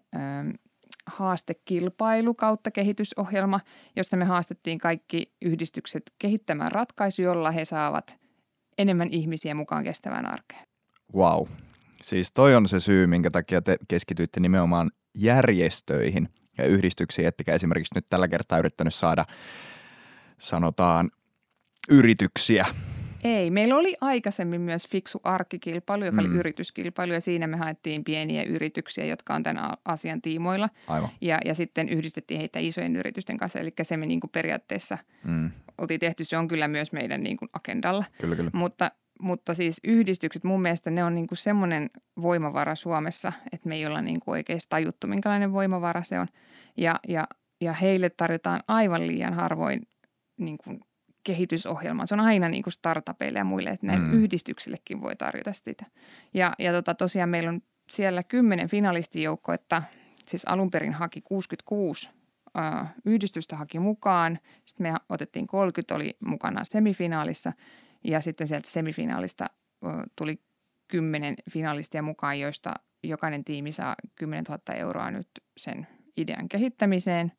[1.06, 3.60] haastekilpailu kautta kehitysohjelma,
[3.96, 8.18] jossa me haastettiin kaikki yhdistykset kehittämään ratkaisu, jolla he saavat
[8.78, 10.68] enemmän ihmisiä mukaan kestävään arkeen.
[11.16, 11.48] Wow.
[12.02, 17.96] Siis toi on se syy, minkä takia te keskityitte nimenomaan järjestöihin ja yhdistyksiin, ettekä esimerkiksi
[17.96, 19.26] nyt tällä kertaa yrittänyt saada,
[20.38, 21.10] sanotaan,
[21.90, 22.66] yrityksiä
[23.24, 26.30] ei, meillä oli aikaisemmin myös fiksu arkikilpailu, joka mm.
[26.30, 30.70] oli yrityskilpailu ja siinä me haettiin pieniä yrityksiä, jotka on tämän asian tiimoilla.
[30.88, 31.10] Aivan.
[31.22, 35.52] Ja, ja sitten yhdistettiin heitä isojen yritysten kanssa, eli se me niin kuin periaatteessa mm.
[35.78, 38.06] oltiin tehty, se on kyllä myös meidän niin kuin agendalla.
[38.22, 38.52] Kyllä, kyllä.
[38.54, 41.90] Mutta, mutta siis yhdistykset, mun mielestä ne on niin kuin semmoinen
[42.22, 46.28] voimavara Suomessa, että me ei olla niin kuin oikeasti tajuttu, minkälainen voimavara se on.
[46.78, 47.28] Ja, ja,
[47.62, 49.88] ja heille tarjotaan aivan liian harvoin
[50.38, 50.80] niin kuin
[51.24, 52.06] kehitysohjelma.
[52.06, 54.14] Se on aina niin kuin startupeille ja muille, että näille mm.
[54.14, 55.86] yhdistyksillekin voi tarjota sitä.
[56.34, 59.84] Ja, ja tota, tosiaan meillä on siellä kymmenen finalistijoukko, että
[60.28, 62.10] siis alun perin haki 66
[62.58, 64.40] äh, yhdistystä haki mukaan.
[64.66, 67.54] Sitten me otettiin 30, oli mukana semifinaalissa
[68.04, 69.46] ja sitten sieltä semifinaalista
[70.16, 70.42] tuli
[70.88, 77.32] kymmenen finalistia mukaan, joista jokainen tiimi saa 10 000 euroa nyt sen idean kehittämiseen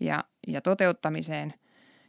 [0.00, 1.54] ja, ja toteuttamiseen.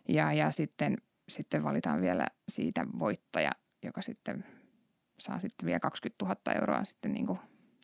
[0.09, 0.97] Ja, ja sitten
[1.29, 3.51] sitten valitaan vielä siitä voittaja,
[3.83, 4.45] joka sitten
[5.19, 7.39] saa sitten vielä 20 000 euroa sitten niin kuin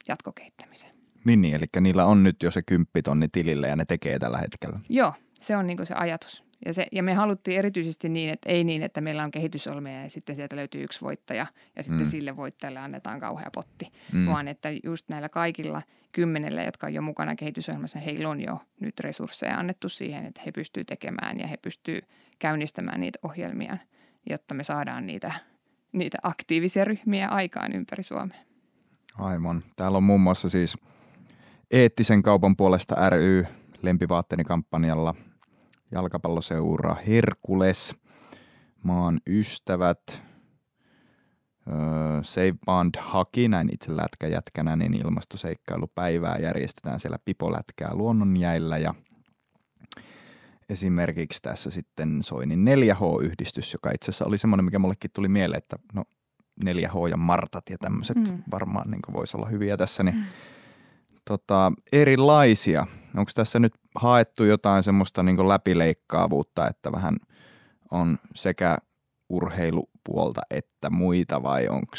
[0.08, 0.96] jatkokehittämiseen.
[1.26, 4.80] Niin, niin, eli niillä on nyt jo se kymppitonni tilille ja ne tekee tällä hetkellä.
[4.90, 6.44] Joo, se on niin kuin se ajatus.
[6.65, 10.10] Ja, se, ja me haluttiin erityisesti niin, että ei niin, että meillä on kehitysolmia ja
[10.10, 11.45] sitten sieltä löytyy yksi voittaja
[11.76, 12.10] ja sitten mm.
[12.10, 14.26] sille voittajalle annetaan kauhea potti, mm.
[14.26, 18.99] vaan että just näillä kaikilla kymmenellä, jotka on jo mukana kehitysohjelmassa, heillä on jo nyt
[18.99, 22.04] resursseja annettu siihen, että he pystyvät tekemään ja he pystyvät
[22.39, 23.78] käynnistämään niitä ohjelmia,
[24.30, 25.32] jotta me saadaan niitä,
[25.91, 28.39] niitä aktiivisia ryhmiä aikaan ympäri Suomea.
[29.17, 29.63] Aivan.
[29.76, 30.78] Täällä on muun muassa siis
[31.71, 33.45] eettisen kaupan puolesta ry
[33.82, 35.15] lempivaatteeni kampanjalla–
[35.93, 37.95] jalkapalloseura Herkules,
[38.84, 40.21] maan ystävät,
[42.21, 48.93] Save Band haki, näin itse lätkäjätkänä, niin ilmastoseikkailupäivää järjestetään siellä Pipolätkää luonnonjäillä ja
[50.69, 55.77] esimerkiksi tässä sitten Soinin 4H-yhdistys, joka itse asiassa oli semmoinen, mikä mullekin tuli mieleen, että
[55.93, 56.03] no
[56.65, 58.43] 4H ja Martat ja tämmöiset mm.
[58.51, 60.23] varmaan niin voisi olla hyviä tässä, niin mm.
[61.25, 62.88] tota, erilaisia.
[63.17, 67.17] Onko tässä nyt haettu jotain semmoista niin läpileikkaavuutta, että vähän
[67.91, 68.78] on sekä
[69.30, 71.93] urheilupuolta että muita vai onko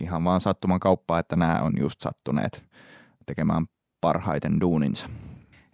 [0.00, 2.64] ihan vaan sattuman kauppaa, että nämä on just sattuneet
[3.26, 3.66] tekemään
[4.00, 5.08] parhaiten duuninsa?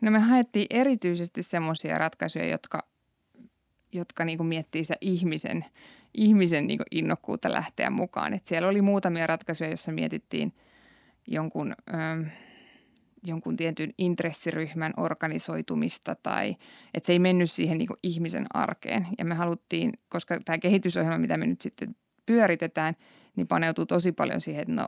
[0.00, 2.82] No me haettiin erityisesti semmoisia ratkaisuja, jotka,
[3.92, 5.64] jotka niin kuin miettii sitä ihmisen,
[6.14, 8.34] ihmisen niin kuin innokkuutta lähteä mukaan.
[8.34, 10.54] Et siellä oli muutamia ratkaisuja, joissa mietittiin
[11.26, 11.74] jonkun...
[11.94, 12.30] Öö,
[13.24, 16.56] jonkun tietyn intressiryhmän organisoitumista tai
[16.94, 19.06] että se ei mennyt siihen niin ihmisen arkeen.
[19.18, 22.94] Ja me haluttiin, koska tämä kehitysohjelma, mitä me nyt sitten pyöritetään,
[23.36, 24.86] niin paneutuu tosi paljon siihen, että no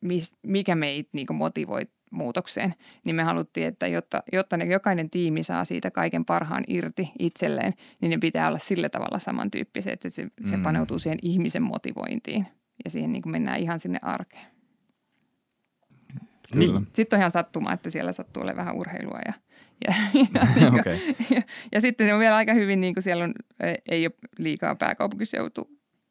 [0.00, 5.42] mis, mikä meitä niin motivoi muutokseen, niin me haluttiin, että jotta, jotta ne, jokainen tiimi
[5.42, 10.28] saa siitä kaiken parhaan irti itselleen, niin ne pitää olla sillä tavalla samantyyppisiä, että se,
[10.50, 10.62] se mm.
[10.62, 12.46] paneutuu siihen ihmisen motivointiin
[12.84, 14.55] ja siihen niin mennään ihan sinne arkeen.
[16.54, 16.88] Niin.
[16.92, 19.32] Sitten on ihan sattuma, että siellä sattuu olemaan vähän urheilua ja,
[19.88, 19.94] ja,
[20.34, 20.98] ja, niin okay.
[21.30, 23.34] ja, ja sitten on vielä aika hyvin, niin kuin siellä on,
[23.88, 25.70] ei ole liikaa pääkaupunkiseutu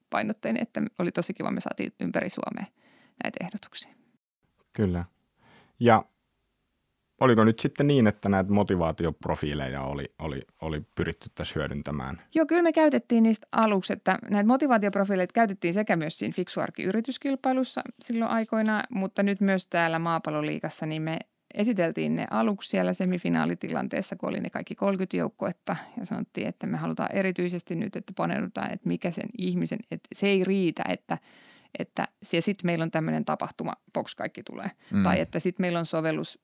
[0.09, 2.65] painotteinen, että oli tosi kiva, me saatiin ympäri Suomea
[3.23, 3.91] näitä ehdotuksia.
[4.73, 5.05] Kyllä.
[5.79, 6.05] Ja
[7.21, 12.21] oliko nyt sitten niin, että näitä motivaatioprofiileja oli, oli, oli pyritty tässä hyödyntämään?
[12.35, 18.31] Joo, kyllä me käytettiin niistä aluksi, että näitä motivaatioprofiileita käytettiin sekä myös siinä Fiksuarki-yrityskilpailussa silloin
[18.31, 21.19] aikoina, mutta nyt myös täällä Maapalloliikassa, niin me
[21.53, 26.77] esiteltiin ne aluksi siellä semifinaalitilanteessa, kun oli ne kaikki 30 joukkuetta ja sanottiin, että me
[26.77, 31.17] halutaan erityisesti nyt, että paneudutaan, että mikä sen ihmisen, että se ei riitä, että
[31.79, 34.71] että sitten meillä on tämmöinen tapahtuma, box kaikki tulee.
[34.91, 35.03] Mm.
[35.03, 36.39] Tai että sitten meillä on sovellus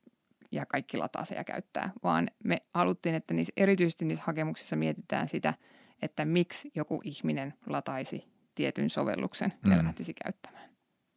[0.51, 5.29] ja kaikki lataa se ja käyttää, vaan me haluttiin, että niissä, erityisesti niissä hakemuksissa mietitään
[5.29, 5.53] sitä,
[6.01, 9.85] että miksi joku ihminen lataisi tietyn sovelluksen ja Mm.
[9.85, 10.69] lähtisi käyttämään.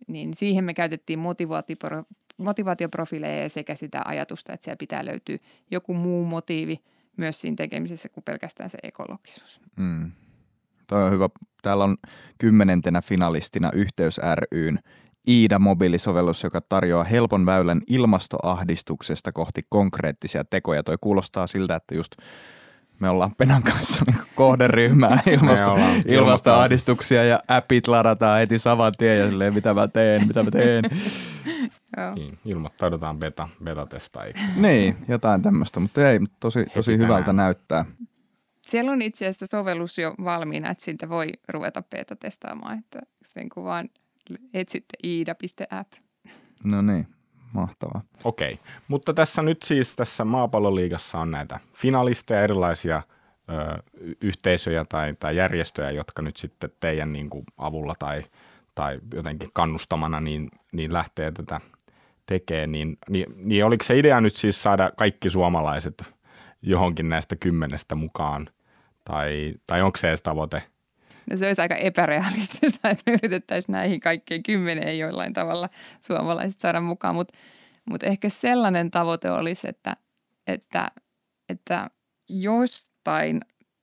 [0.09, 2.05] Niin siihen me käytettiin motivaatipro,
[2.37, 5.39] motivaatioprofiileja sekä sitä ajatusta, että siellä pitää löytyä
[5.71, 6.85] joku muu motiivi
[7.17, 9.61] myös siinä tekemisessä kuin pelkästään se ekologisuus.
[9.77, 10.13] Mm.
[10.87, 11.29] Toi on hyvä.
[11.63, 11.97] Täällä on
[12.39, 14.21] kymmenentenä finalistina Yhteys
[14.53, 14.79] ryn
[15.29, 20.83] Iida-mobiilisovellus, joka tarjoaa helpon väylän ilmastoahdistuksesta kohti konkreettisia tekoja.
[20.83, 22.17] Toi kuulostaa siltä, että just
[23.01, 29.19] me ollaan Penan kanssa niin kohderyhmää ilmasto, ollaan ilmastoahdistuksia ja appit ladataan heti saman tien
[29.19, 30.85] ja silleen, mitä mä teen, mitä mä teen.
[31.97, 32.15] Joo.
[32.15, 34.43] Niin, ilmoittaudutaan beta, beta-testaajiksi.
[34.57, 37.37] niin, jotain tämmöistä, mutta ei, tosi, tosi Heti hyvältä tänään.
[37.47, 37.85] näyttää.
[38.63, 43.65] Siellä on itse asiassa sovellus jo valmiina, että siitä voi ruveta beta-testaamaan, että sen kun
[43.65, 43.89] vaan
[44.55, 45.93] etsitte iida.app.
[46.65, 47.09] No niin,
[47.53, 48.03] mahtavaa.
[48.25, 48.59] Okei,
[48.89, 53.03] mutta tässä nyt siis tässä maapalloliigassa on näitä finalisteja, erilaisia
[53.51, 53.83] ö,
[54.21, 58.25] yhteisöjä tai, tai järjestöjä, jotka nyt sitten teidän niin kuin avulla tai,
[58.75, 61.61] tai jotenkin kannustamana niin, niin lähtee tätä
[62.27, 62.73] tekemään.
[62.73, 66.15] Niin, niin, niin oliko se idea nyt siis saada kaikki suomalaiset
[66.63, 68.49] johonkin näistä kymmenestä mukaan?
[69.05, 70.63] Tai, tai onko se edes tavoite?
[71.31, 75.69] No se olisi aika epärealistista, että yritettäisiin näihin kaikkien kymmeneen jollain tavalla
[76.01, 77.39] suomalaiset saada mukaan, mutta
[77.85, 79.97] mut ehkä sellainen tavoite olisi, että,
[80.47, 80.89] että,
[81.49, 81.91] että
[82.29, 83.41] jostain,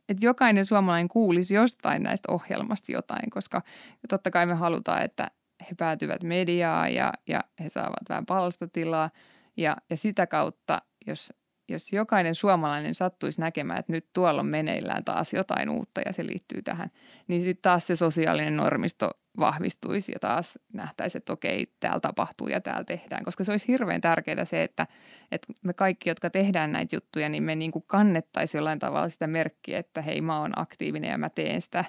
[0.09, 3.61] että jokainen suomalainen kuulisi jostain näistä ohjelmasta jotain, koska
[4.09, 5.27] totta kai me halutaan, että
[5.61, 9.09] he päätyvät mediaan ja, ja he saavat vähän palstatilaa.
[9.57, 11.33] Ja, ja sitä kautta, jos,
[11.69, 16.25] jos jokainen suomalainen sattuisi näkemään, että nyt tuolla on meneillään taas jotain uutta ja se
[16.25, 16.91] liittyy tähän,
[17.27, 22.61] niin sitten taas se sosiaalinen normisto vahvistuisi ja taas nähtäisi, että okei, täällä tapahtuu ja
[22.61, 23.25] täällä tehdään.
[23.25, 24.87] Koska se olisi hirveän tärkeää se, että,
[25.31, 29.27] että me kaikki, jotka tehdään näitä juttuja, niin me niin kuin kannettaisiin jollain tavalla sitä
[29.27, 31.85] merkkiä, että hei, mä oon aktiivinen ja mä teen sitä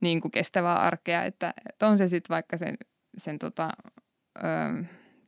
[0.00, 1.24] niin kuin kestävää arkea.
[1.24, 2.76] Että, että on se sitten vaikka sen,
[3.16, 3.70] sen tota,
[4.38, 4.84] ö,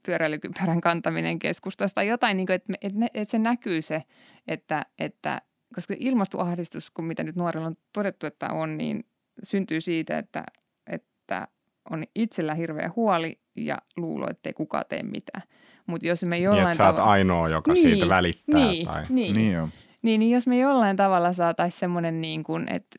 [0.09, 4.03] pyöräilykypärän kantaminen keskustasta tai jotain, niin kuin, että, että, että se näkyy se,
[4.47, 5.43] että, että
[5.75, 9.07] koska ilmastoahdistus, kun mitä nyt nuorilla on todettu, että on, niin
[9.43, 10.45] syntyy siitä, että,
[10.87, 11.49] että
[11.91, 15.43] on itsellä hirveä huoli ja luulo, ettei kukaan tee mitään.
[15.87, 17.13] Mutta jos me Niin, jollain sä oot tavalla...
[17.13, 18.61] ainoa, joka Niin, siitä välittää.
[18.61, 19.05] Niin, tai...
[19.09, 19.69] niin, Niin joo.
[20.03, 22.97] niin, niin jos me jollain tavalla saataisiin semmoinen, niin kuin, että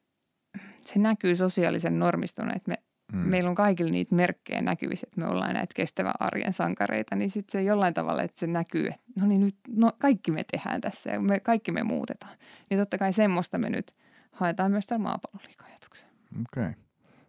[0.86, 2.76] se näkyy sosiaalisen normistona, että me,
[3.14, 3.20] Mm.
[3.20, 7.52] meillä on kaikilla niitä merkkejä näkyvissä, että me ollaan näitä kestävän arjen sankareita, niin sitten
[7.52, 11.12] se jollain tavalla, että se näkyy, että no niin nyt no, kaikki me tehdään tässä
[11.12, 12.38] ja me, kaikki me muutetaan.
[12.70, 13.92] Niin totta kai semmoista me nyt
[14.32, 16.14] haetaan myös tällä maapalloliikajatuksella.
[16.32, 16.74] Okei, okay.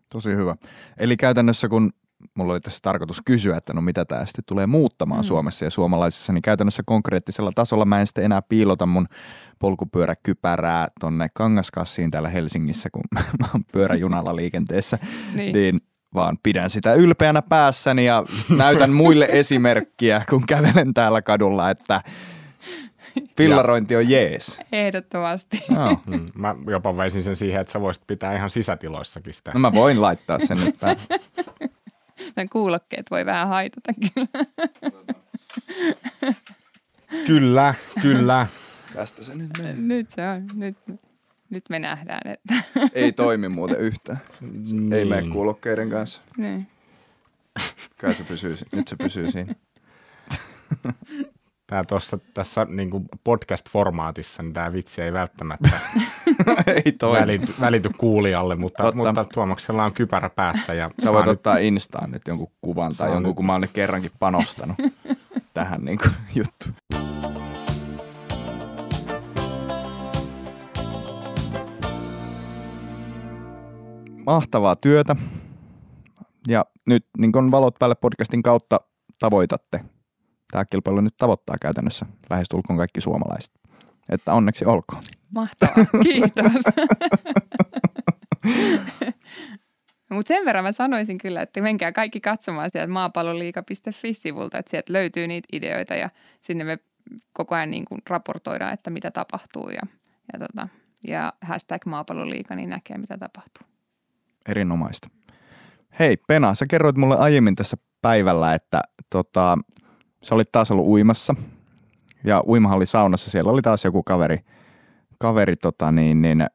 [0.09, 0.57] tosi hyvä.
[0.97, 1.93] Eli käytännössä kun
[2.41, 5.25] mulla oli tässä tarkoitus kysyä, että no mitä tämä sitten tulee muuttamaan mm.
[5.25, 9.07] Suomessa ja suomalaisissa, niin käytännössä konkreettisella tasolla mä en sitten enää piilota mun
[9.59, 13.03] polkupyöräkypärää tonne kangaskassiin täällä Helsingissä, kun
[13.41, 14.99] mä oon pyöräjunalla liikenteessä,
[15.35, 15.53] Niin.
[15.53, 15.81] niin
[16.15, 18.25] vaan pidän sitä ylpeänä päässäni ja
[18.57, 22.03] näytän muille esimerkkiä, kun kävelen täällä kadulla, että
[23.37, 24.61] fillarointi on jees.
[24.73, 25.65] Ehdottomasti.
[25.75, 25.97] Joo.
[26.07, 29.51] Mm, mä jopa veisin sen siihen, että sä voisit pitää ihan sisätiloissakin sitä.
[29.55, 31.03] No mä voin laittaa sen nyt päälle.
[32.37, 34.45] Nämä kuulokkeet voi vähän haitata kyllä.
[37.27, 38.47] Kyllä, kyllä.
[38.95, 39.75] Tästä se nyt menee.
[39.75, 40.47] Nyt se on.
[40.55, 40.77] Nyt,
[41.51, 42.55] nyt me nähdään, että
[42.95, 44.21] Ei toimi muuten yhtään.
[44.93, 45.33] Ei mene Niin.
[45.33, 46.21] kuulokkeiden kanssa.
[46.37, 46.67] niin.
[48.01, 49.55] Kai se pysyy, nyt se pysyy siinä.
[51.71, 52.91] Tää tossa, tässä niin
[53.25, 55.69] podcast-formaatissa, niin tämä vitsi ei välttämättä
[56.67, 58.97] Ei välity, välity kuulijalle, mutta, Totta.
[58.97, 60.75] mutta Tuomaksella on kypärä päässä.
[60.75, 63.37] Ja Sä voit nyt- ottaa Instaan nyt jonkun kuvan tai jonkun, nyt.
[63.37, 64.77] kun mä oon nyt kerrankin panostanut
[65.55, 66.75] tähän niin kuin, juttuun.
[74.27, 75.17] Mahtavaa työtä.
[76.49, 78.81] Ja nyt niin kuin Valot päälle podcastin kautta
[79.19, 79.81] tavoitatte.
[80.51, 83.53] Tämä kilpailu nyt tavoittaa käytännössä lähestulkoon kaikki suomalaiset.
[84.09, 85.03] Että onneksi olkoon.
[85.35, 86.63] Mahtavaa, kiitos.
[90.11, 95.27] Mutta sen verran mä sanoisin kyllä, että menkää kaikki katsomaan sieltä maapalloliika.fi-sivulta, että sieltä löytyy
[95.27, 96.11] niitä ideoita ja
[96.41, 96.79] sinne me
[97.33, 99.83] koko ajan niin kuin raportoidaan, että mitä tapahtuu ja,
[100.33, 100.69] ja, tota,
[101.07, 103.67] ja hashtag maapalloliika, niin näkee mitä tapahtuu.
[104.49, 105.09] Erinomaista.
[105.99, 109.59] Hei Pena, sä kerroit mulle aiemmin tässä päivällä, että tota,
[110.23, 111.35] sä olit taas ollut uimassa
[112.25, 113.31] ja uimahalli saunassa.
[113.31, 114.39] Siellä oli taas joku kaveri,
[115.19, 116.47] kaveri tota niin, niin,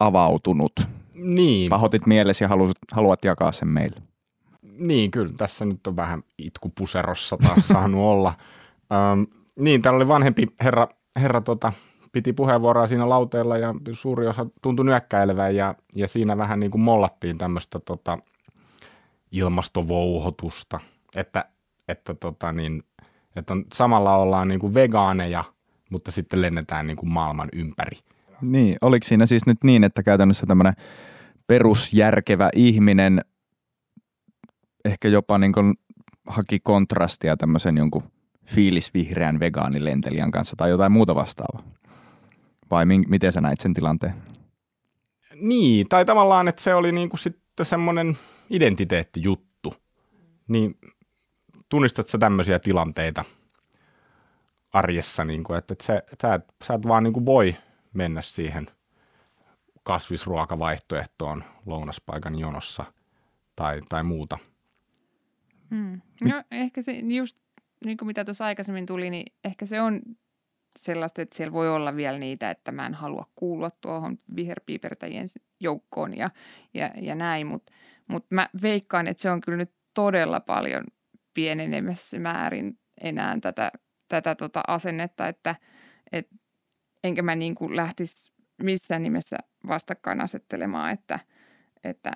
[0.00, 0.72] avautunut.
[1.14, 3.96] Niin, Pahoitit mielesi ja haluat, haluat jakaa sen meille.
[4.62, 8.34] niin, kyllä tässä nyt on vähän itkupuserossa taas saanut olla.
[9.12, 9.26] Öm,
[9.58, 11.72] niin, täällä oli vanhempi herra, herra tota,
[12.12, 16.82] piti puheenvuoroa siinä lauteella ja suuri osa tuntui nyökkäilevän ja, ja siinä vähän niin kuin
[16.82, 18.18] mollattiin tämmöistä tota,
[19.32, 20.80] ilmastovouhotusta,
[21.16, 21.44] että,
[21.88, 22.84] että, tota, niin,
[23.36, 25.44] että on, samalla ollaan niin kuin vegaaneja,
[25.90, 27.98] mutta sitten lennetään niin kuin maailman ympäri.
[28.40, 30.74] Niin, oliko siinä siis nyt niin, että käytännössä tämmöinen
[31.46, 33.20] perusjärkevä ihminen
[34.84, 35.74] ehkä jopa niin kuin
[36.26, 38.02] haki kontrastia tämmöisen jonkun
[38.46, 41.62] fiilisvihreän vegaanilentelijän kanssa tai jotain muuta vastaavaa?
[42.70, 44.14] Vai min, miten sä näit sen tilanteen?
[45.34, 48.18] Niin, tai tavallaan, että se oli niinku sitten semmoinen
[48.50, 49.74] identiteettijuttu.
[50.48, 50.74] Niin
[51.72, 53.24] tunnistat sä tämmöisiä tilanteita
[54.72, 57.56] arjessa, niinku, että, että, se, sä, et, sä et vaan niinku voi
[57.92, 58.70] mennä siihen
[59.82, 62.84] kasvisruokavaihtoehtoon lounaspaikan jonossa
[63.56, 64.38] tai, tai muuta.
[65.70, 66.00] Hmm.
[66.24, 67.38] No ehkä se just
[67.84, 70.00] niin kuin mitä tuossa aikaisemmin tuli, niin ehkä se on
[70.78, 75.26] sellaista, että siellä voi olla vielä niitä, että mä en halua kuulua tuohon viherpiipertäjien
[75.60, 76.30] joukkoon ja,
[76.74, 77.72] ja, ja näin, mutta
[78.08, 80.84] mut mä veikkaan, että se on kyllä nyt todella paljon
[81.34, 83.72] pienenemässä määrin enää tätä,
[84.08, 85.56] tätä tota asennetta, että
[86.12, 86.28] et,
[87.04, 91.18] enkä mä niin kuin lähtisi missään nimessä vastakkain asettelemaan, että,
[91.84, 92.10] että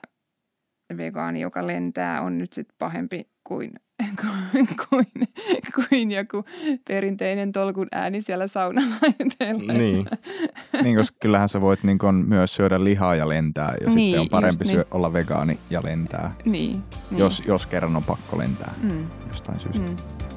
[0.96, 3.72] vegaani, joka lentää, on nyt sitten pahempi kuin
[4.20, 5.06] kuin, kuin,
[5.74, 6.44] kuin joku
[6.88, 8.94] perinteinen tolkun ääni siellä saunalla
[9.72, 10.06] Niin.
[10.82, 14.20] niin, koska kyllähän sä voit niin kun, myös syödä lihaa ja lentää ja niin, sitten
[14.20, 14.74] on parempi niin.
[14.74, 16.34] syö, olla vegaani ja lentää.
[16.44, 17.18] Niin, niin.
[17.18, 19.06] Jos, jos kerran on pakko lentää mm.
[19.28, 19.90] jostain syystä.
[19.90, 20.35] Mm.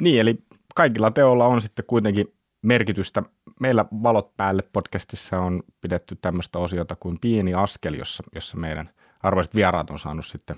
[0.00, 0.42] Niin, eli
[0.74, 3.22] kaikilla teolla on sitten kuitenkin merkitystä.
[3.60, 8.90] Meillä Valot päälle podcastissa on pidetty tämmöistä osiota kuin Pieni askel, jossa, jossa meidän
[9.22, 10.56] arvoiset vieraat on saanut sitten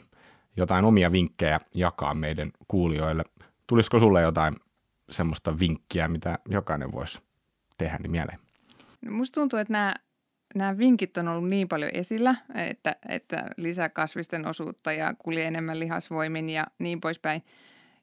[0.56, 3.22] jotain omia vinkkejä jakaa meidän kuulijoille.
[3.66, 4.56] Tulisiko sulle jotain
[5.10, 7.18] semmoista vinkkiä, mitä jokainen voisi
[7.78, 8.38] tehdä niin mieleen?
[9.02, 9.94] No musta tuntuu, että nämä,
[10.54, 15.80] nämä vinkit on ollut niin paljon esillä, että, että lisää kasvisten osuutta ja kulje enemmän
[15.80, 17.42] lihasvoimin ja niin poispäin.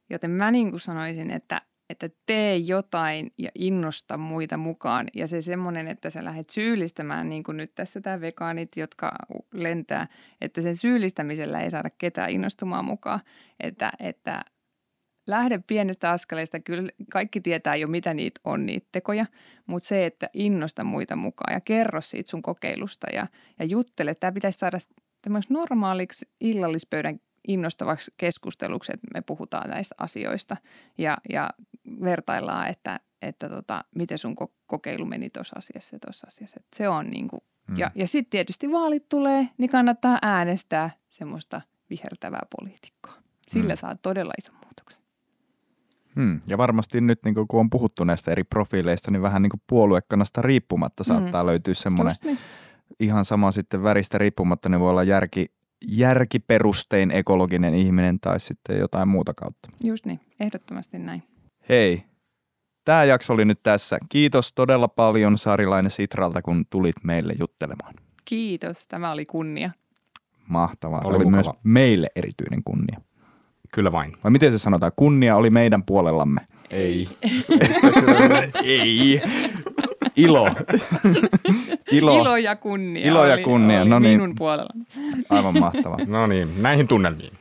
[0.09, 5.07] Joten mä niin kuin sanoisin, että että tee jotain ja innosta muita mukaan.
[5.15, 9.11] Ja se semmoinen, että sä lähdet syyllistämään, niin kuin nyt tässä tämä vegaanit, jotka
[9.53, 10.07] lentää,
[10.41, 13.19] että sen syyllistämisellä ei saada ketään innostumaan mukaan.
[13.59, 14.45] Että, että
[15.27, 19.25] lähde pienestä askeleista, kyllä kaikki tietää jo mitä niitä on niitä tekoja,
[19.65, 23.27] mutta se, että innosta muita mukaan ja kerro siitä sun kokeilusta ja,
[23.59, 24.15] ja juttele.
[24.15, 24.77] Tämä pitäisi saada
[25.21, 30.57] tämmöisen normaaliksi illallispöydän innostavaksi keskusteluksi, että me puhutaan näistä asioista
[30.97, 31.49] ja, ja
[32.03, 34.35] vertaillaan, että, että tota, miten sun
[34.67, 36.57] kokeilu meni tuossa asiassa ja tuossa asiassa.
[36.59, 37.77] Että se on niin kuin, mm.
[37.77, 43.13] ja, ja sitten tietysti vaalit tulee, niin kannattaa äänestää semmoista vihertävää poliitikkoa.
[43.49, 43.77] Sillä mm.
[43.77, 45.03] saa todella ison muutoksen.
[46.15, 46.41] Hmm.
[46.47, 50.41] Ja varmasti nyt, niin kun on puhuttu näistä eri profiileista, niin vähän niin kuin puoluekanasta
[50.41, 51.47] riippumatta saattaa mm.
[51.47, 52.37] löytyä semmoinen niin.
[52.99, 55.51] ihan sama sitten väristä riippumatta, niin voi olla järki,
[55.85, 59.69] järkiperustein ekologinen ihminen tai sitten jotain muuta kautta.
[59.83, 61.23] Just niin, ehdottomasti näin.
[61.69, 62.03] Hei,
[62.85, 63.97] tämä jakso oli nyt tässä.
[64.09, 67.93] Kiitos todella paljon Saarilainen Sitralta, kun tulit meille juttelemaan.
[68.25, 69.71] Kiitos, tämä oli kunnia.
[70.47, 71.01] Mahtavaa.
[71.03, 73.01] Oli, oli myös meille erityinen kunnia.
[73.73, 74.13] Kyllä vain.
[74.23, 74.91] Vai miten se sanotaan?
[74.95, 76.41] Kunnia oli meidän puolellamme.
[76.69, 77.09] Ei.
[78.63, 79.21] Ei.
[80.17, 80.47] Ilo.
[81.91, 82.21] Ilo.
[82.21, 83.07] Ilo ja kunnia.
[83.07, 83.81] Ilo ja kunnia.
[83.81, 84.19] Oli, oli no niin.
[84.19, 84.73] minun puolella.
[85.29, 85.97] Aivan mahtavaa.
[86.07, 87.33] no niin, näihin tunnelmiin.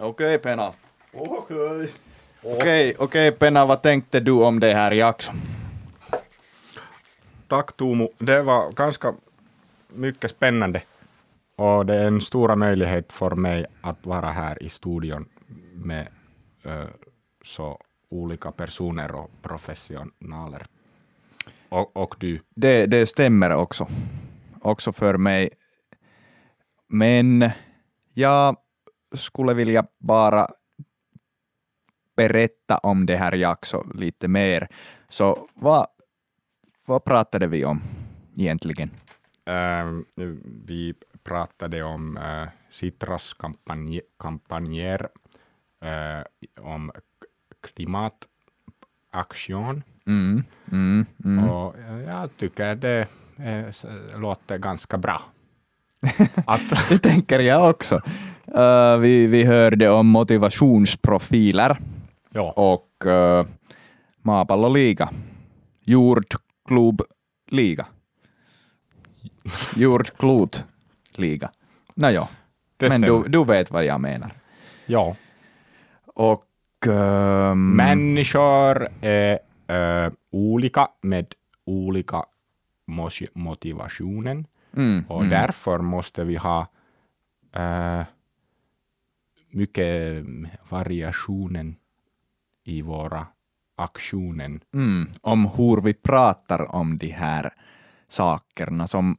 [0.00, 0.72] Okej, Pena.
[1.14, 1.92] Okej.
[2.44, 5.34] Okej, okej Pena, vad tänkte du om det här jakson?
[7.48, 9.14] Tack Tuomo, det var ganska
[9.94, 10.82] mycket spännande
[11.56, 15.28] och det är en stor möjlighet för mig att vara här i studion
[15.74, 16.08] med
[17.44, 17.78] så
[18.08, 20.66] olika personer och professionaler.
[21.68, 22.40] Och, och du?
[22.54, 23.88] Det, det stämmer också.
[24.60, 25.50] Också för mig.
[26.88, 27.50] Men
[28.14, 28.56] jag
[29.14, 30.48] skulle vilja bara
[32.16, 34.68] berätta om det här Jackso lite mer.
[35.08, 35.86] Så vad,
[36.86, 37.82] vad pratade vi om
[38.36, 38.90] egentligen?
[39.50, 40.00] Uh,
[40.66, 43.34] vi pratade om uh, Citras
[44.18, 45.08] kampanjer,
[45.84, 46.22] uh,
[46.60, 46.92] om
[47.62, 49.82] klimataktion.
[50.06, 51.50] Mm, mm, mm.
[51.50, 51.76] Och
[52.06, 53.72] jag tycker det är,
[54.18, 55.22] låter ganska bra.
[56.46, 58.00] Att, Det tänker jag också.
[58.56, 61.78] Uh, vi, vi hörde om motivationsprofiler
[62.30, 63.44] joo, och uh,
[64.22, 65.10] maapalloliiga.
[65.84, 67.86] Jordklubliga.
[69.76, 71.50] Jordklotliga.
[71.94, 72.28] No
[72.76, 74.30] det men du, du vet vad jag menar.
[74.86, 75.16] joo.
[76.14, 76.86] Och...
[76.86, 81.34] ehm, Människor är äh, olika med
[81.64, 82.24] olika
[83.32, 86.66] motivationen mm, och mm, därför måste vi ha
[87.52, 88.02] äh,
[89.50, 90.24] mycket
[90.68, 91.76] variationen
[92.64, 93.26] i våra
[93.76, 94.60] aktioner.
[94.74, 97.52] mm, om hur vi pratar om de här
[98.08, 99.16] sakerna som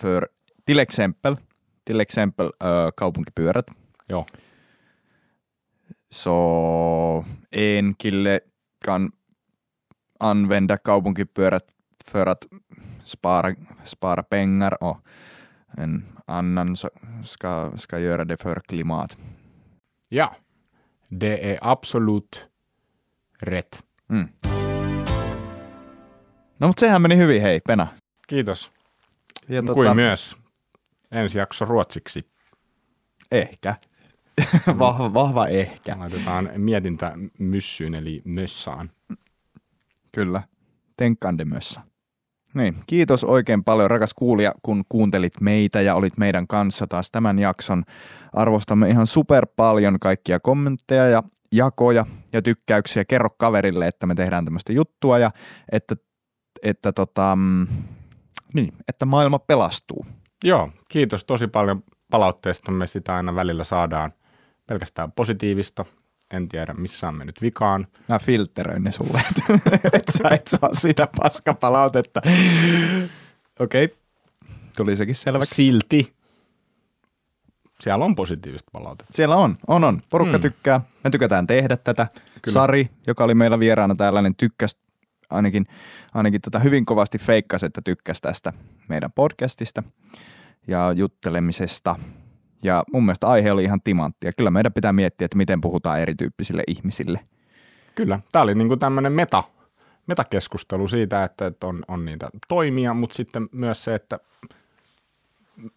[0.00, 0.28] för
[0.64, 1.36] till exempel,
[1.84, 3.70] till exempel uh, kaupunkipyörät.
[4.06, 4.26] Joo,
[6.10, 8.40] Så en kille
[8.84, 9.12] kan
[10.18, 11.64] använda kaupunkipyörät
[12.04, 12.46] för att
[13.04, 14.98] spara, spara pengar och
[15.78, 16.76] en annan
[17.24, 19.16] ska, ska göra det för klimat.
[20.08, 20.36] ja,
[21.08, 22.44] det är absolut
[23.38, 23.82] rätt.
[24.10, 24.28] Mm.
[26.56, 27.88] No mutta sehän meni hyvin, hei Pena.
[28.28, 28.70] Kiitos.
[29.50, 30.36] Ja Kuin myös
[31.12, 32.30] ensi jakso ruotsiksi.
[33.30, 33.74] Ehkä.
[34.78, 35.98] vahva, vahva ehkä.
[35.98, 38.90] Laitetaan mietintä myssyyn eli mössaan.
[40.12, 40.42] Kyllä.
[40.96, 41.80] Tenkkande mössä.
[42.54, 47.38] Niin, kiitos oikein paljon rakas kuulija, kun kuuntelit meitä ja olit meidän kanssa taas tämän
[47.38, 47.82] jakson.
[48.32, 51.22] Arvostamme ihan super paljon kaikkia kommentteja ja
[51.52, 53.04] jakoja ja tykkäyksiä.
[53.04, 55.30] Kerro kaverille, että me tehdään tämmöistä juttua ja
[55.72, 55.96] että,
[56.62, 57.66] että, tota, mm,
[58.54, 60.06] niin, että maailma pelastuu.
[60.44, 62.72] Joo, kiitos tosi paljon palautteesta.
[62.72, 64.12] Me sitä aina välillä saadaan
[64.66, 65.84] pelkästään positiivista.
[66.30, 67.86] En tiedä, missä on mennyt vikaan.
[68.08, 72.20] Mä filtteröin ne sulle, että et sä et saa sitä paskapalautetta.
[73.60, 73.96] Okei, okay.
[74.76, 75.54] tuli sekin selväksi.
[75.54, 76.20] Silti
[77.80, 79.12] siellä on positiivista palautetta.
[79.14, 80.02] Siellä on, on, on.
[80.10, 80.38] Porukka Mm.
[80.38, 80.42] mm.
[80.42, 80.80] tykkää.
[81.04, 82.06] Me tykätään tehdä tätä.
[82.42, 82.54] Kyllä.
[82.54, 84.76] Sari, joka oli meillä vieraana täällä, niin tykkäsi
[85.30, 85.66] ainakin,
[86.14, 88.52] ainakin tota hyvin kovasti feikkasi, että tykkäsi tästä
[88.88, 89.82] meidän podcastista
[90.66, 91.96] ja juttelemisesta.
[92.62, 94.26] Ja mun mielestä aihe oli ihan timantti.
[94.26, 97.20] Ja kyllä meidän pitää miettiä, että miten puhutaan erityyppisille ihmisille.
[97.94, 99.44] Kyllä, tämä oli niinku tämmöinen meta,
[100.06, 104.18] metakeskustelu siitä, että, että on, on niitä toimia, mutta sitten myös se, että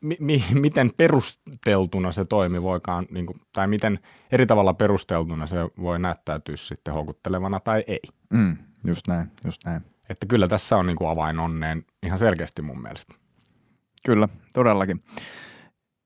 [0.01, 3.99] mi, mi, miten perusteltuna se toimi voikaan, niinku, tai miten
[4.31, 7.99] eri tavalla perusteltuna se voi näyttäytyä sitten houkuttelevana tai ei.
[8.29, 8.57] Mm,
[8.87, 9.81] just näin, just näin.
[10.09, 13.13] Että kyllä tässä on niinku avain onneen ihan selkeästi mun mielestä.
[14.05, 15.03] Kyllä, todellakin.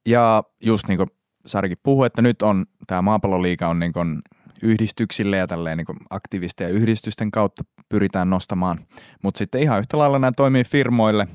[0.06, 1.10] Ja just niin kuin
[1.46, 4.22] Sarikin puhui, että nyt on tämä maapalloliiga on niin kuin
[4.64, 8.80] yhdistyksille ja tälleen niin kuin aktivisten ja yhdistysten kautta pyritään nostamaan,
[9.24, 11.28] mutta sitten ihan yhtä lailla nämä toimii firmoille,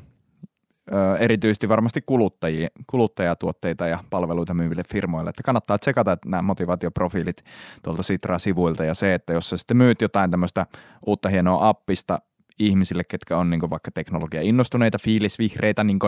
[1.18, 7.44] erityisesti varmasti kuluttajia, kuluttajatuotteita ja palveluita myyville firmoille, että kannattaa tsekata nämä motivaatioprofiilit
[7.82, 10.66] tuolta Sitra-sivuilta ja se, että jos sä sitten myyt jotain tämmöistä
[11.06, 12.18] uutta hienoa appista
[12.58, 15.98] ihmisille, ketkä on niin vaikka teknologia innostuneita, fiilisvihreitä, niin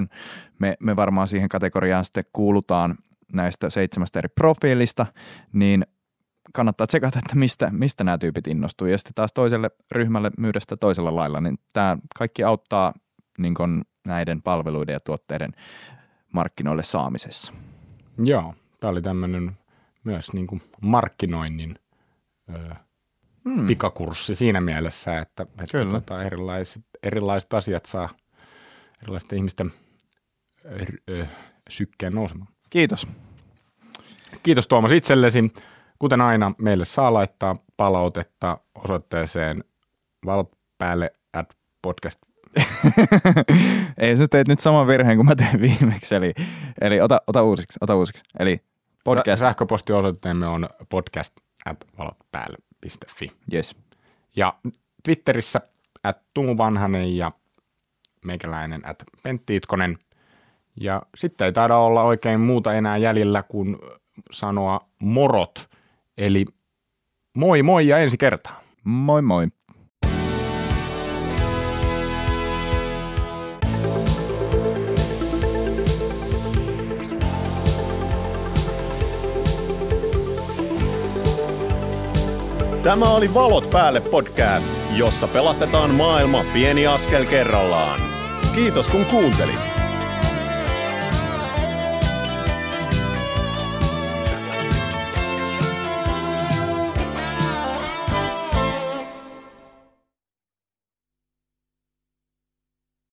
[0.58, 2.94] me, me varmaan siihen kategoriaan sitten kuulutaan
[3.32, 5.06] näistä seitsemästä eri profiilista,
[5.52, 5.86] niin
[6.52, 8.86] kannattaa tsekata, että mistä, mistä nämä tyypit innostuu.
[8.86, 12.92] Ja sitten taas toiselle ryhmälle myydä sitä toisella lailla, niin tämä kaikki auttaa
[13.38, 13.54] niin
[14.06, 15.52] näiden palveluiden ja tuotteiden
[16.32, 17.52] markkinoille saamisessa.
[18.24, 19.58] Joo, tämä oli tämmöinen
[20.04, 21.78] myös niinku markkinoinnin
[22.54, 22.74] ö,
[23.48, 23.66] Hmm.
[23.66, 28.08] pikakurssi siinä mielessä, että, että tota, erilaiset, erilaiset asiat saa
[29.02, 29.72] erilaisten ihmisten
[30.64, 31.26] ö, ö,
[31.68, 32.48] sykkeen nousemaan.
[32.70, 33.08] Kiitos.
[34.42, 35.52] Kiitos Tuomas itsellesi.
[35.98, 39.64] Kuten aina, meille saa laittaa palautetta osoitteeseen
[40.26, 42.20] valpäälle at podcast.
[43.98, 46.32] Ei sä teet nyt saman virheen kuin mä tein viimeksi, eli,
[46.80, 48.22] eli ota, ota uusiksi, ota uusiksi.
[48.38, 48.60] Eli
[49.04, 51.32] podcast, Sä- Sähköpostiosoitteemme on podcast
[51.64, 53.32] at valopäälle.fi.
[53.52, 53.76] yes.
[54.36, 54.54] Ja
[55.02, 55.60] Twitterissä
[56.02, 57.32] at Tumu Vanhanen ja
[58.24, 59.98] meikäläinen at Pentti Itkonen.
[60.80, 63.76] Ja sitten ei taida olla oikein muuta enää jäljellä kuin
[64.32, 65.68] sanoa morot.
[66.18, 66.46] Eli
[67.34, 68.60] moi moi ja ensi kertaa.
[68.84, 69.46] Moi moi.
[82.84, 88.00] Tämä oli Valot päälle podcast, jossa pelastetaan maailma pieni askel kerrallaan.
[88.54, 89.73] Kiitos kun kuuntelit.